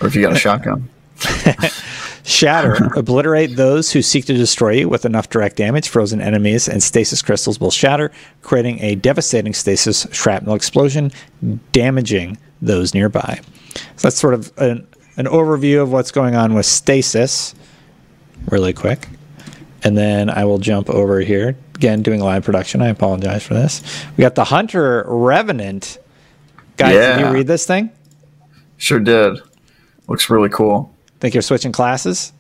Or 0.01 0.07
if 0.09 0.15
you 0.15 0.23
got 0.23 0.33
a 0.33 0.39
shotgun. 0.39 0.89
Shatter, 2.33 2.89
obliterate 2.97 3.57
those 3.57 3.93
who 3.93 4.01
seek 4.01 4.25
to 4.25 4.35
destroy 4.35 4.73
you 4.73 4.89
with 4.89 5.05
enough 5.05 5.29
direct 5.29 5.57
damage. 5.57 5.89
Frozen 5.89 6.21
enemies 6.21 6.69
and 6.69 6.83
stasis 6.83 7.21
crystals 7.21 7.61
will 7.61 7.71
shatter, 7.71 8.11
creating 8.41 8.81
a 8.81 8.95
devastating 8.95 9.53
stasis 9.53 10.07
shrapnel 10.13 10.55
explosion, 10.55 11.13
damaging 11.73 12.39
those 12.63 12.95
nearby. 12.95 13.41
So 13.75 14.09
that's 14.09 14.17
sort 14.17 14.35
of 14.35 14.53
an, 14.57 14.87
an 15.17 15.27
overview 15.27 15.83
of 15.83 15.93
what's 15.93 16.11
going 16.11 16.35
on 16.35 16.55
with 16.55 16.67
stasis, 16.67 17.55
really 18.49 18.73
quick. 18.73 19.09
And 19.85 19.97
then 19.97 20.31
I 20.31 20.45
will 20.45 20.59
jump 20.59 20.89
over 20.89 21.21
here. 21.21 21.57
Again, 21.75 22.03
doing 22.03 22.21
live 22.21 22.45
production. 22.45 22.81
I 22.81 22.89
apologize 22.89 23.43
for 23.45 23.55
this. 23.55 23.83
We 24.17 24.23
got 24.23 24.37
the 24.37 24.45
Hunter 24.45 25.05
Revenant. 25.07 25.99
Guys, 26.77 26.95
did 26.95 27.21
you 27.21 27.33
read 27.33 27.47
this 27.47 27.67
thing? 27.67 27.91
Sure 28.77 29.01
did. 29.01 29.41
Looks 30.07 30.31
really 30.31 30.49
cool. 30.49 30.92
Think 31.23 31.35
you're 31.35 31.43
switching 31.43 31.71
classes? 31.71 32.33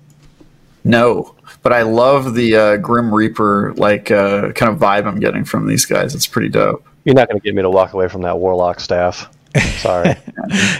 No, 0.83 1.37
but 1.62 1.73
I 1.73 1.83
love 1.83 2.35
the 2.35 2.57
uh, 2.57 2.77
Grim 2.79 3.14
Reaper 3.14 3.75
like 3.77 4.11
uh, 4.11 4.51
kind 4.55 4.73
of 4.73 4.81
vibe 4.81 5.07
I'm 5.07 5.21
getting 5.21 5.45
from 5.45 5.68
these 5.68 5.87
guys. 5.87 6.16
It's 6.16 6.27
pretty 6.27 6.49
dope. 6.49 6.85
You're 7.05 7.14
not 7.14 7.29
going 7.29 7.40
to 7.40 7.45
get 7.45 7.55
me 7.55 7.62
to 7.62 7.71
walk 7.71 7.92
away 7.92 8.09
from 8.09 8.23
that 8.23 8.40
warlock 8.40 8.81
staff. 8.81 9.33
Sorry. 9.79 10.16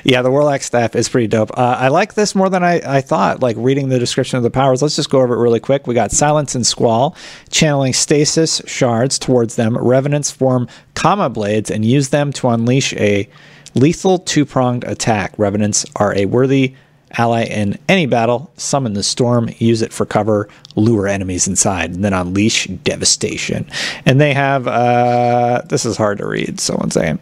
Yeah, 0.05 0.23
the 0.23 0.31
Warlock 0.31 0.62
staff 0.62 0.97
is 0.97 1.09
pretty 1.09 1.29
dope. 1.29 1.57
Uh, 1.57 1.77
I 1.79 1.88
like 1.88 2.15
this 2.15 2.35
more 2.35 2.51
than 2.51 2.65
I, 2.65 2.81
I 2.85 3.01
thought. 3.01 3.41
Like 3.41 3.55
reading 3.57 3.88
the 3.88 4.01
description 4.01 4.37
of 4.37 4.43
the 4.43 4.51
powers, 4.51 4.83
let's 4.83 4.97
just 4.97 5.09
go 5.09 5.21
over 5.21 5.35
it 5.35 5.41
really 5.41 5.61
quick. 5.61 5.87
We 5.87 5.95
got 5.95 6.11
Silence 6.11 6.57
and 6.57 6.67
Squall, 6.67 7.17
channeling 7.51 7.93
stasis 7.93 8.61
shards 8.67 9.21
towards 9.21 9.55
them. 9.55 9.79
Revenants 9.79 10.33
form 10.33 10.67
kama 10.95 11.31
blades 11.31 11.71
and 11.71 11.85
use 11.85 12.09
them 12.09 12.33
to 12.33 12.49
unleash 12.49 12.93
a 12.95 13.29
lethal 13.75 14.19
two 14.19 14.45
pronged 14.45 14.83
attack. 14.85 15.33
Revenants 15.38 15.87
are 15.97 16.15
a 16.17 16.27
worthy 16.27 16.75
ally 17.18 17.44
in 17.44 17.79
any 17.88 18.07
battle. 18.07 18.51
Summon 18.57 18.94
the 18.94 19.03
storm, 19.03 19.51
use 19.59 19.83
it 19.83 19.92
for 19.92 20.07
cover, 20.07 20.48
lure 20.77 21.07
enemies 21.07 21.46
inside, 21.46 21.90
and 21.94 22.05
then 22.05 22.12
unleash 22.12 22.66
devastation. 22.66 23.66
And 24.07 24.20
they 24.20 24.35
have 24.35 24.66
uh, 24.66 25.62
this 25.66 25.85
is 25.85 25.96
hard 25.96 26.18
to 26.18 26.27
read, 26.27 26.61
so 26.61 26.77
one 26.77 26.90
second. 26.90 27.20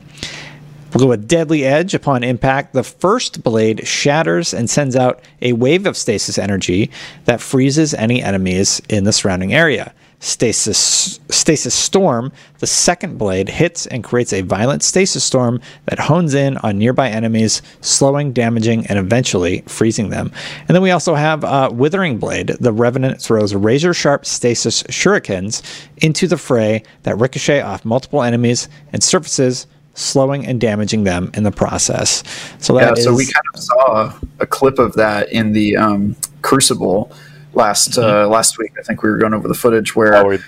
We'll 0.92 1.04
go 1.04 1.08
with 1.08 1.28
Deadly 1.28 1.64
Edge. 1.64 1.94
Upon 1.94 2.24
impact, 2.24 2.72
the 2.72 2.82
first 2.82 3.44
blade 3.44 3.86
shatters 3.86 4.52
and 4.52 4.68
sends 4.68 4.96
out 4.96 5.22
a 5.40 5.52
wave 5.52 5.86
of 5.86 5.96
stasis 5.96 6.36
energy 6.36 6.90
that 7.26 7.40
freezes 7.40 7.94
any 7.94 8.20
enemies 8.22 8.82
in 8.88 9.04
the 9.04 9.12
surrounding 9.12 9.54
area. 9.54 9.94
Stasis 10.20 11.18
stasis 11.30 11.74
storm, 11.74 12.30
the 12.58 12.66
second 12.66 13.18
blade 13.18 13.48
hits 13.48 13.86
and 13.86 14.04
creates 14.04 14.32
a 14.32 14.42
violent 14.42 14.82
stasis 14.82 15.24
storm 15.24 15.60
that 15.86 15.98
hones 15.98 16.34
in 16.34 16.58
on 16.58 16.78
nearby 16.78 17.08
enemies, 17.08 17.62
slowing, 17.80 18.32
damaging, 18.32 18.86
and 18.86 18.98
eventually 18.98 19.62
freezing 19.62 20.10
them. 20.10 20.30
And 20.68 20.74
then 20.74 20.82
we 20.82 20.90
also 20.90 21.14
have 21.14 21.42
uh, 21.42 21.70
Withering 21.72 22.18
Blade. 22.18 22.48
The 22.60 22.72
Revenant 22.72 23.20
throws 23.20 23.54
razor 23.54 23.94
sharp 23.94 24.26
stasis 24.26 24.82
shurikens 24.84 25.62
into 25.98 26.26
the 26.26 26.36
fray 26.36 26.82
that 27.02 27.16
ricochet 27.16 27.62
off 27.62 27.84
multiple 27.84 28.22
enemies 28.22 28.68
and 28.92 29.02
surfaces 29.02 29.66
slowing 29.94 30.46
and 30.46 30.60
damaging 30.60 31.04
them 31.04 31.30
in 31.34 31.42
the 31.42 31.50
process. 31.50 32.22
So 32.58 32.74
that 32.74 32.82
yeah, 32.82 32.92
is 32.92 33.04
so 33.04 33.14
we 33.14 33.24
kind 33.24 33.44
of 33.54 33.60
saw 33.60 34.18
a 34.38 34.46
clip 34.46 34.78
of 34.78 34.92
that 34.94 35.32
in 35.32 35.52
the 35.52 35.76
um, 35.76 36.14
Crucible 36.42 37.10
last 37.54 37.98
uh, 37.98 38.28
last 38.28 38.58
week. 38.58 38.72
I 38.78 38.82
think 38.82 39.02
we 39.02 39.10
were 39.10 39.18
going 39.18 39.34
over 39.34 39.48
the 39.48 39.54
footage 39.54 39.94
where 39.96 40.14
Oh, 40.16 40.24
we're 40.26 40.38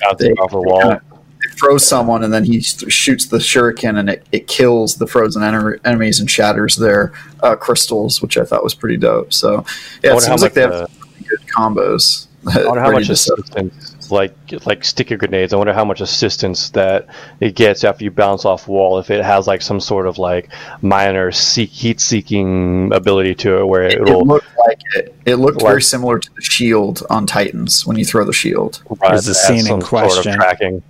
off 0.40 0.52
a 0.52 0.60
wall. 0.60 0.80
kinda- 0.80 1.02
they 1.44 1.48
throw 1.56 1.76
someone 1.76 2.22
and 2.22 2.32
then 2.32 2.44
he 2.44 2.60
shoots 2.60 3.26
the 3.26 3.38
shuriken 3.38 3.98
and 3.98 4.08
it, 4.08 4.24
it 4.30 4.46
kills 4.46 4.94
the 4.96 5.08
frozen 5.08 5.42
enter- 5.42 5.80
enemies 5.84 6.20
and 6.20 6.30
shatters 6.30 6.76
their 6.76 7.12
uh, 7.42 7.56
crystals, 7.56 8.22
which 8.22 8.38
I 8.38 8.44
thought 8.44 8.62
was 8.62 8.76
pretty 8.76 8.96
dope. 8.96 9.32
So 9.32 9.64
yeah, 10.04 10.14
it 10.14 10.20
seems 10.20 10.40
like 10.40 10.52
they 10.54 10.60
have 10.60 10.70
uh, 10.72 10.86
some 10.86 11.26
good 11.28 11.40
combos. 11.56 12.28
I 12.54 12.64
wonder 12.64 12.80
how 12.80 12.92
much 12.92 13.08
assistance, 13.08 13.96
like 14.12 14.37
like 14.66 14.85
sticky 14.85 15.16
grenades. 15.16 15.53
I 15.53 15.57
wonder 15.57 15.72
how 15.72 15.85
much 15.85 16.01
assistance 16.01 16.70
that 16.70 17.07
it 17.40 17.57
gets 17.57 17.83
after 17.83 18.05
you 18.05 18.11
bounce 18.11 18.44
off 18.44 18.68
wall. 18.68 18.98
If 18.98 19.11
it 19.11 19.25
has 19.25 19.46
like 19.46 19.62
some 19.62 19.81
sort 19.81 20.07
of 20.07 20.18
like 20.18 20.53
minor 20.83 21.33
seek, 21.33 21.70
heat-seeking 21.70 22.92
ability 22.92 23.35
to 23.37 23.59
it, 23.59 23.66
where 23.66 23.85
It 23.85 24.03
it'll 24.03 24.25
looked 24.25 24.46
like 24.59 24.81
it. 24.94 25.14
It 25.27 25.37
looked 25.37 25.62
very 25.62 25.83
similar 25.83 26.18
to 26.18 26.35
the 26.35 26.42
shield 26.42 27.03
on 27.11 27.27
Titans 27.27 27.87
when 27.87 27.96
you 27.96 28.05
throw 28.05 28.25
the 28.25 28.33
shield. 28.33 28.83
provide 28.87 29.12
There's 29.12 29.25
the 29.25 29.33
that 29.33 29.35
scene 29.35 29.59
in 29.59 29.81
some 29.81 29.81
sort 29.81 30.27
of 30.27 30.35
tracking. 30.35 30.83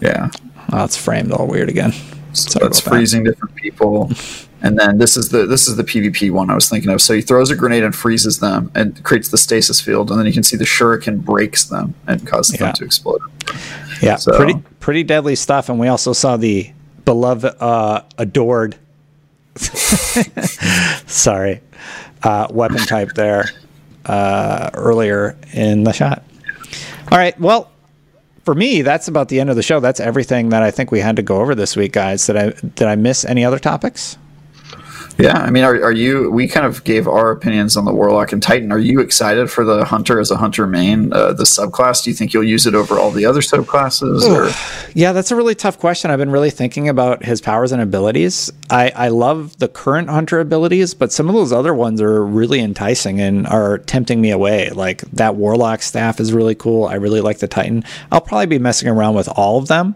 Yeah. 0.00 0.30
oh, 0.72 0.84
it's 0.84 0.96
framed 0.96 1.32
all 1.32 1.46
weird 1.46 1.68
again. 1.68 1.92
So 2.32 2.50
Sorry 2.60 2.66
it's 2.66 2.80
about 2.80 2.90
that. 2.90 2.96
freezing 2.96 3.24
different 3.24 3.54
people. 3.56 4.10
And 4.62 4.78
then 4.78 4.98
this 4.98 5.16
is 5.16 5.30
the 5.30 5.44
this 5.46 5.66
is 5.68 5.76
the 5.76 5.82
PvP 5.84 6.30
one 6.30 6.48
I 6.50 6.54
was 6.54 6.68
thinking 6.68 6.90
of. 6.90 7.02
So 7.02 7.14
he 7.14 7.20
throws 7.20 7.50
a 7.50 7.56
grenade 7.56 7.82
and 7.82 7.94
freezes 7.94 8.38
them 8.38 8.70
and 8.74 9.02
creates 9.02 9.28
the 9.30 9.38
stasis 9.38 9.80
field, 9.80 10.10
and 10.10 10.18
then 10.18 10.26
you 10.26 10.32
can 10.32 10.42
see 10.44 10.56
the 10.56 10.64
shuriken 10.64 11.24
breaks 11.24 11.64
them 11.64 11.94
and 12.06 12.26
causes 12.26 12.54
Yeah. 12.54 12.66
them 12.66 12.74
to 12.74 12.84
explode. 12.84 13.20
Yeah, 14.00 14.16
So- 14.16 14.36
pretty 14.36 14.54
pretty 14.80 15.02
deadly 15.02 15.34
stuff. 15.34 15.68
And 15.68 15.78
we 15.80 15.88
also 15.88 16.12
saw 16.12 16.36
the 16.36 16.70
beloved, 17.04 17.56
uh, 17.60 18.02
adored, 18.18 18.76
sorry, 21.06 21.60
uh, 22.22 22.46
weapon 22.50 22.78
type 22.78 23.10
there 23.14 23.50
uh, 24.06 24.70
earlier 24.74 25.36
in 25.52 25.84
the 25.84 25.92
shot. 25.92 26.22
All 27.10 27.18
right, 27.18 27.38
well, 27.40 27.70
for 28.44 28.54
me, 28.54 28.82
that's 28.82 29.08
about 29.08 29.28
the 29.28 29.40
end 29.40 29.50
of 29.50 29.56
the 29.56 29.62
show. 29.62 29.80
That's 29.80 30.00
everything 30.00 30.48
that 30.50 30.62
I 30.62 30.70
think 30.70 30.90
we 30.90 31.00
had 31.00 31.16
to 31.16 31.22
go 31.22 31.40
over 31.40 31.54
this 31.54 31.76
week, 31.76 31.92
guys. 31.92 32.26
Did 32.26 32.36
I 32.36 32.50
did 32.50 32.88
I 32.88 32.96
miss 32.96 33.24
any 33.24 33.44
other 33.44 33.58
topics? 33.58 34.16
Yeah, 35.18 35.38
I 35.38 35.50
mean, 35.50 35.64
are, 35.64 35.74
are 35.82 35.92
you? 35.92 36.30
We 36.30 36.48
kind 36.48 36.66
of 36.66 36.84
gave 36.84 37.06
our 37.06 37.30
opinions 37.30 37.76
on 37.76 37.84
the 37.84 37.92
Warlock 37.92 38.32
and 38.32 38.42
Titan. 38.42 38.72
Are 38.72 38.78
you 38.78 39.00
excited 39.00 39.50
for 39.50 39.64
the 39.64 39.84
Hunter 39.84 40.18
as 40.18 40.30
a 40.30 40.36
Hunter 40.36 40.66
main, 40.66 41.12
uh, 41.12 41.32
the 41.32 41.44
subclass? 41.44 42.04
Do 42.04 42.10
you 42.10 42.16
think 42.16 42.32
you'll 42.32 42.44
use 42.44 42.66
it 42.66 42.74
over 42.74 42.98
all 42.98 43.10
the 43.10 43.26
other 43.26 43.40
subclasses? 43.40 44.22
Or 44.22 44.52
Yeah, 44.94 45.12
that's 45.12 45.30
a 45.30 45.36
really 45.36 45.54
tough 45.54 45.78
question. 45.78 46.10
I've 46.10 46.18
been 46.18 46.30
really 46.30 46.50
thinking 46.50 46.88
about 46.88 47.24
his 47.24 47.40
powers 47.40 47.72
and 47.72 47.82
abilities. 47.82 48.50
I, 48.70 48.90
I 48.94 49.08
love 49.08 49.58
the 49.58 49.68
current 49.68 50.08
hunter 50.08 50.40
abilities, 50.40 50.94
but 50.94 51.12
some 51.12 51.28
of 51.28 51.34
those 51.34 51.52
other 51.52 51.74
ones 51.74 52.00
are 52.00 52.24
really 52.24 52.60
enticing 52.60 53.20
and 53.20 53.46
are 53.46 53.78
tempting 53.78 54.20
me 54.20 54.30
away. 54.30 54.70
Like 54.70 55.02
that 55.12 55.36
warlock 55.36 55.82
staff 55.82 56.20
is 56.20 56.32
really 56.32 56.54
cool. 56.54 56.86
I 56.86 56.94
really 56.94 57.20
like 57.20 57.38
the 57.38 57.48
Titan. 57.48 57.84
I'll 58.10 58.20
probably 58.20 58.46
be 58.46 58.58
messing 58.58 58.88
around 58.88 59.14
with 59.14 59.28
all 59.28 59.58
of 59.58 59.68
them. 59.68 59.94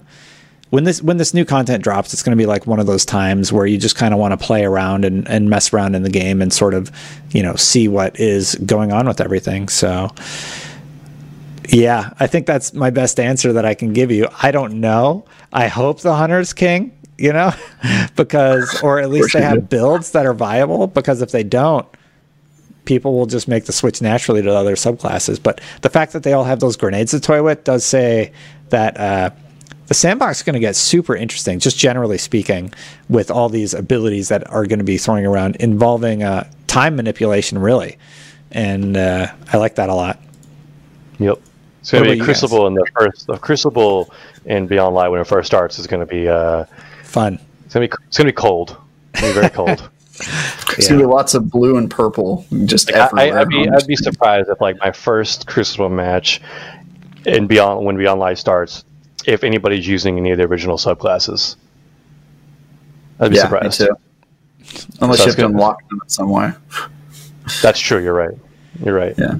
When 0.76 0.84
this 0.84 1.00
when 1.00 1.16
this 1.16 1.32
new 1.32 1.46
content 1.46 1.82
drops, 1.82 2.12
it's 2.12 2.22
going 2.22 2.36
to 2.36 2.36
be 2.36 2.44
like 2.44 2.66
one 2.66 2.78
of 2.80 2.86
those 2.86 3.06
times 3.06 3.50
where 3.50 3.64
you 3.64 3.78
just 3.78 3.96
kind 3.96 4.12
of 4.12 4.20
want 4.20 4.38
to 4.38 4.46
play 4.46 4.62
around 4.62 5.06
and, 5.06 5.26
and 5.26 5.48
mess 5.48 5.72
around 5.72 5.94
in 5.94 6.02
the 6.02 6.10
game 6.10 6.42
and 6.42 6.52
sort 6.52 6.74
of, 6.74 6.92
you 7.30 7.42
know, 7.42 7.56
see 7.56 7.88
what 7.88 8.20
is 8.20 8.56
going 8.56 8.92
on 8.92 9.08
with 9.08 9.18
everything. 9.18 9.70
So 9.70 10.10
yeah, 11.70 12.12
I 12.20 12.26
think 12.26 12.46
that's 12.46 12.74
my 12.74 12.90
best 12.90 13.18
answer 13.18 13.54
that 13.54 13.64
I 13.64 13.72
can 13.72 13.94
give 13.94 14.10
you. 14.10 14.28
I 14.42 14.50
don't 14.50 14.78
know. 14.78 15.24
I 15.50 15.68
hope 15.68 16.02
the 16.02 16.14
hunter's 16.14 16.52
king, 16.52 16.94
you 17.16 17.32
know, 17.32 17.52
because, 18.14 18.82
or 18.82 19.00
at 19.00 19.08
least 19.08 19.32
they 19.32 19.40
have 19.40 19.70
builds 19.70 20.10
that 20.10 20.26
are 20.26 20.34
viable, 20.34 20.88
because 20.88 21.22
if 21.22 21.30
they 21.30 21.42
don't, 21.42 21.88
people 22.84 23.14
will 23.14 23.24
just 23.24 23.48
make 23.48 23.64
the 23.64 23.72
switch 23.72 24.02
naturally 24.02 24.42
to 24.42 24.50
the 24.50 24.54
other 24.54 24.76
subclasses. 24.76 25.42
But 25.42 25.62
the 25.80 25.88
fact 25.88 26.12
that 26.12 26.22
they 26.22 26.34
all 26.34 26.44
have 26.44 26.60
those 26.60 26.76
grenades 26.76 27.12
to 27.12 27.20
toy 27.20 27.42
with 27.42 27.64
does 27.64 27.82
say 27.82 28.32
that 28.68 29.00
uh, 29.00 29.30
the 29.86 29.94
sandbox 29.94 30.38
is 30.38 30.42
going 30.42 30.54
to 30.54 30.60
get 30.60 30.76
super 30.76 31.14
interesting, 31.14 31.58
just 31.58 31.78
generally 31.78 32.18
speaking, 32.18 32.72
with 33.08 33.30
all 33.30 33.48
these 33.48 33.74
abilities 33.74 34.28
that 34.28 34.48
are 34.50 34.66
going 34.66 34.78
to 34.78 34.84
be 34.84 34.98
throwing 34.98 35.26
around 35.26 35.56
involving 35.56 36.22
uh, 36.22 36.48
time 36.66 36.96
manipulation, 36.96 37.58
really. 37.58 37.98
And 38.50 38.96
uh, 38.96 39.28
I 39.52 39.56
like 39.58 39.76
that 39.76 39.88
a 39.88 39.94
lot. 39.94 40.20
Yep. 41.18 41.40
It's 41.80 41.92
gonna 41.92 42.10
be 42.10 42.18
Crucible 42.18 42.66
in 42.66 42.74
the 42.74 42.84
first. 42.98 43.28
The 43.28 43.38
Crucible 43.38 44.12
in 44.44 44.66
Beyond 44.66 44.94
Light 44.96 45.08
when 45.08 45.20
it 45.20 45.26
first 45.26 45.46
starts 45.46 45.78
is 45.78 45.86
gonna 45.86 46.04
be. 46.04 46.28
Uh, 46.28 46.64
Fun. 47.04 47.38
it's 47.64 47.74
gonna 47.74 47.86
be. 47.86 47.94
It's 48.08 48.18
gonna 48.18 48.28
be 48.28 48.32
cold. 48.32 48.76
It's 49.12 49.20
gonna 49.20 49.34
be 49.34 49.40
very 49.40 49.50
cold. 49.50 49.88
There's 50.74 50.88
gonna 50.88 51.00
be 51.00 51.06
lots 51.06 51.34
of 51.34 51.48
blue 51.48 51.76
and 51.76 51.88
purple 51.88 52.44
just 52.64 52.92
I, 52.92 53.06
everywhere. 53.06 53.38
I, 53.38 53.40
I'd 53.42 53.48
be. 53.48 53.68
I'd 53.68 53.86
be 53.86 53.94
surprised 53.94 54.48
if 54.48 54.60
like 54.60 54.76
my 54.80 54.90
first 54.90 55.46
Crucible 55.46 55.88
match, 55.88 56.40
in 57.24 57.46
Beyond 57.46 57.84
when 57.84 57.96
Beyond 57.96 58.18
Light 58.18 58.38
starts, 58.38 58.84
if 59.26 59.44
anybody's 59.44 59.86
using 59.86 60.18
any 60.18 60.30
of 60.30 60.38
the 60.38 60.44
original 60.44 60.76
subclasses. 60.76 61.56
I'd 63.18 63.30
be 63.30 63.36
yeah, 63.36 63.42
surprised. 63.42 63.80
me 63.80 63.86
too. 63.86 63.96
Unless 65.00 65.18
So 65.18 65.24
you 65.24 65.30
have 65.30 65.36
to 65.36 65.46
unlock 65.46 65.88
them 65.88 66.00
in 66.02 66.08
some 66.08 66.30
way. 66.30 66.52
That's 67.62 67.80
true. 67.80 68.02
You're 68.02 68.14
right. 68.14 68.36
You're 68.84 68.94
right. 68.94 69.14
Yeah. 69.16 69.36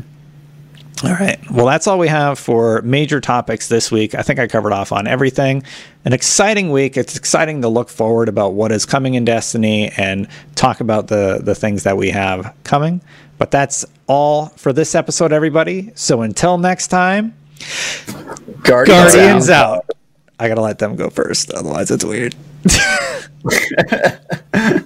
All 1.05 1.12
right. 1.12 1.38
Well, 1.51 1.66
that's 1.66 1.87
all 1.87 1.99
we 1.99 2.09
have 2.09 2.38
for 2.38 2.81
major 2.83 3.20
topics 3.20 3.68
this 3.68 3.92
week. 3.92 4.14
I 4.14 4.22
think 4.22 4.38
I 4.38 4.46
covered 4.46 4.72
off 4.72 4.92
on 4.92 5.07
everything. 5.07 5.62
An 6.07 6.14
exciting 6.14 6.70
week. 6.70 6.96
It's 6.96 7.16
exciting 7.16 7.61
to 7.62 7.68
look 7.68 7.90
forward 7.90 8.31
about 8.31 8.55
what 8.55 8.72
is 8.72 8.87
coming 8.87 9.12
in 9.14 9.27
Destiny 9.27 9.90
and 9.99 10.27
talk 10.55 10.81
about 10.81 11.09
the 11.09 11.40
the 11.42 11.55
things 11.55 11.83
that 11.83 11.99
we 11.99 12.11
have 12.11 12.55
coming. 12.64 13.03
But 13.37 13.51
that's 13.51 13.85
all 14.07 14.46
for 14.57 14.72
this 14.72 14.94
episode, 14.94 15.33
everybody. 15.33 15.92
So 15.94 16.22
until 16.22 16.57
next 16.57 16.87
time, 16.88 17.35
Guardians, 18.62 19.14
Guardians 19.14 19.50
out. 19.50 19.79
out. 19.79 19.90
I 20.38 20.48
gotta 20.48 20.61
let 20.61 20.79
them 20.79 20.96
go 20.96 21.11
first, 21.11 21.50
otherwise 21.52 21.90
it's 21.90 22.05
weird. 22.05 22.35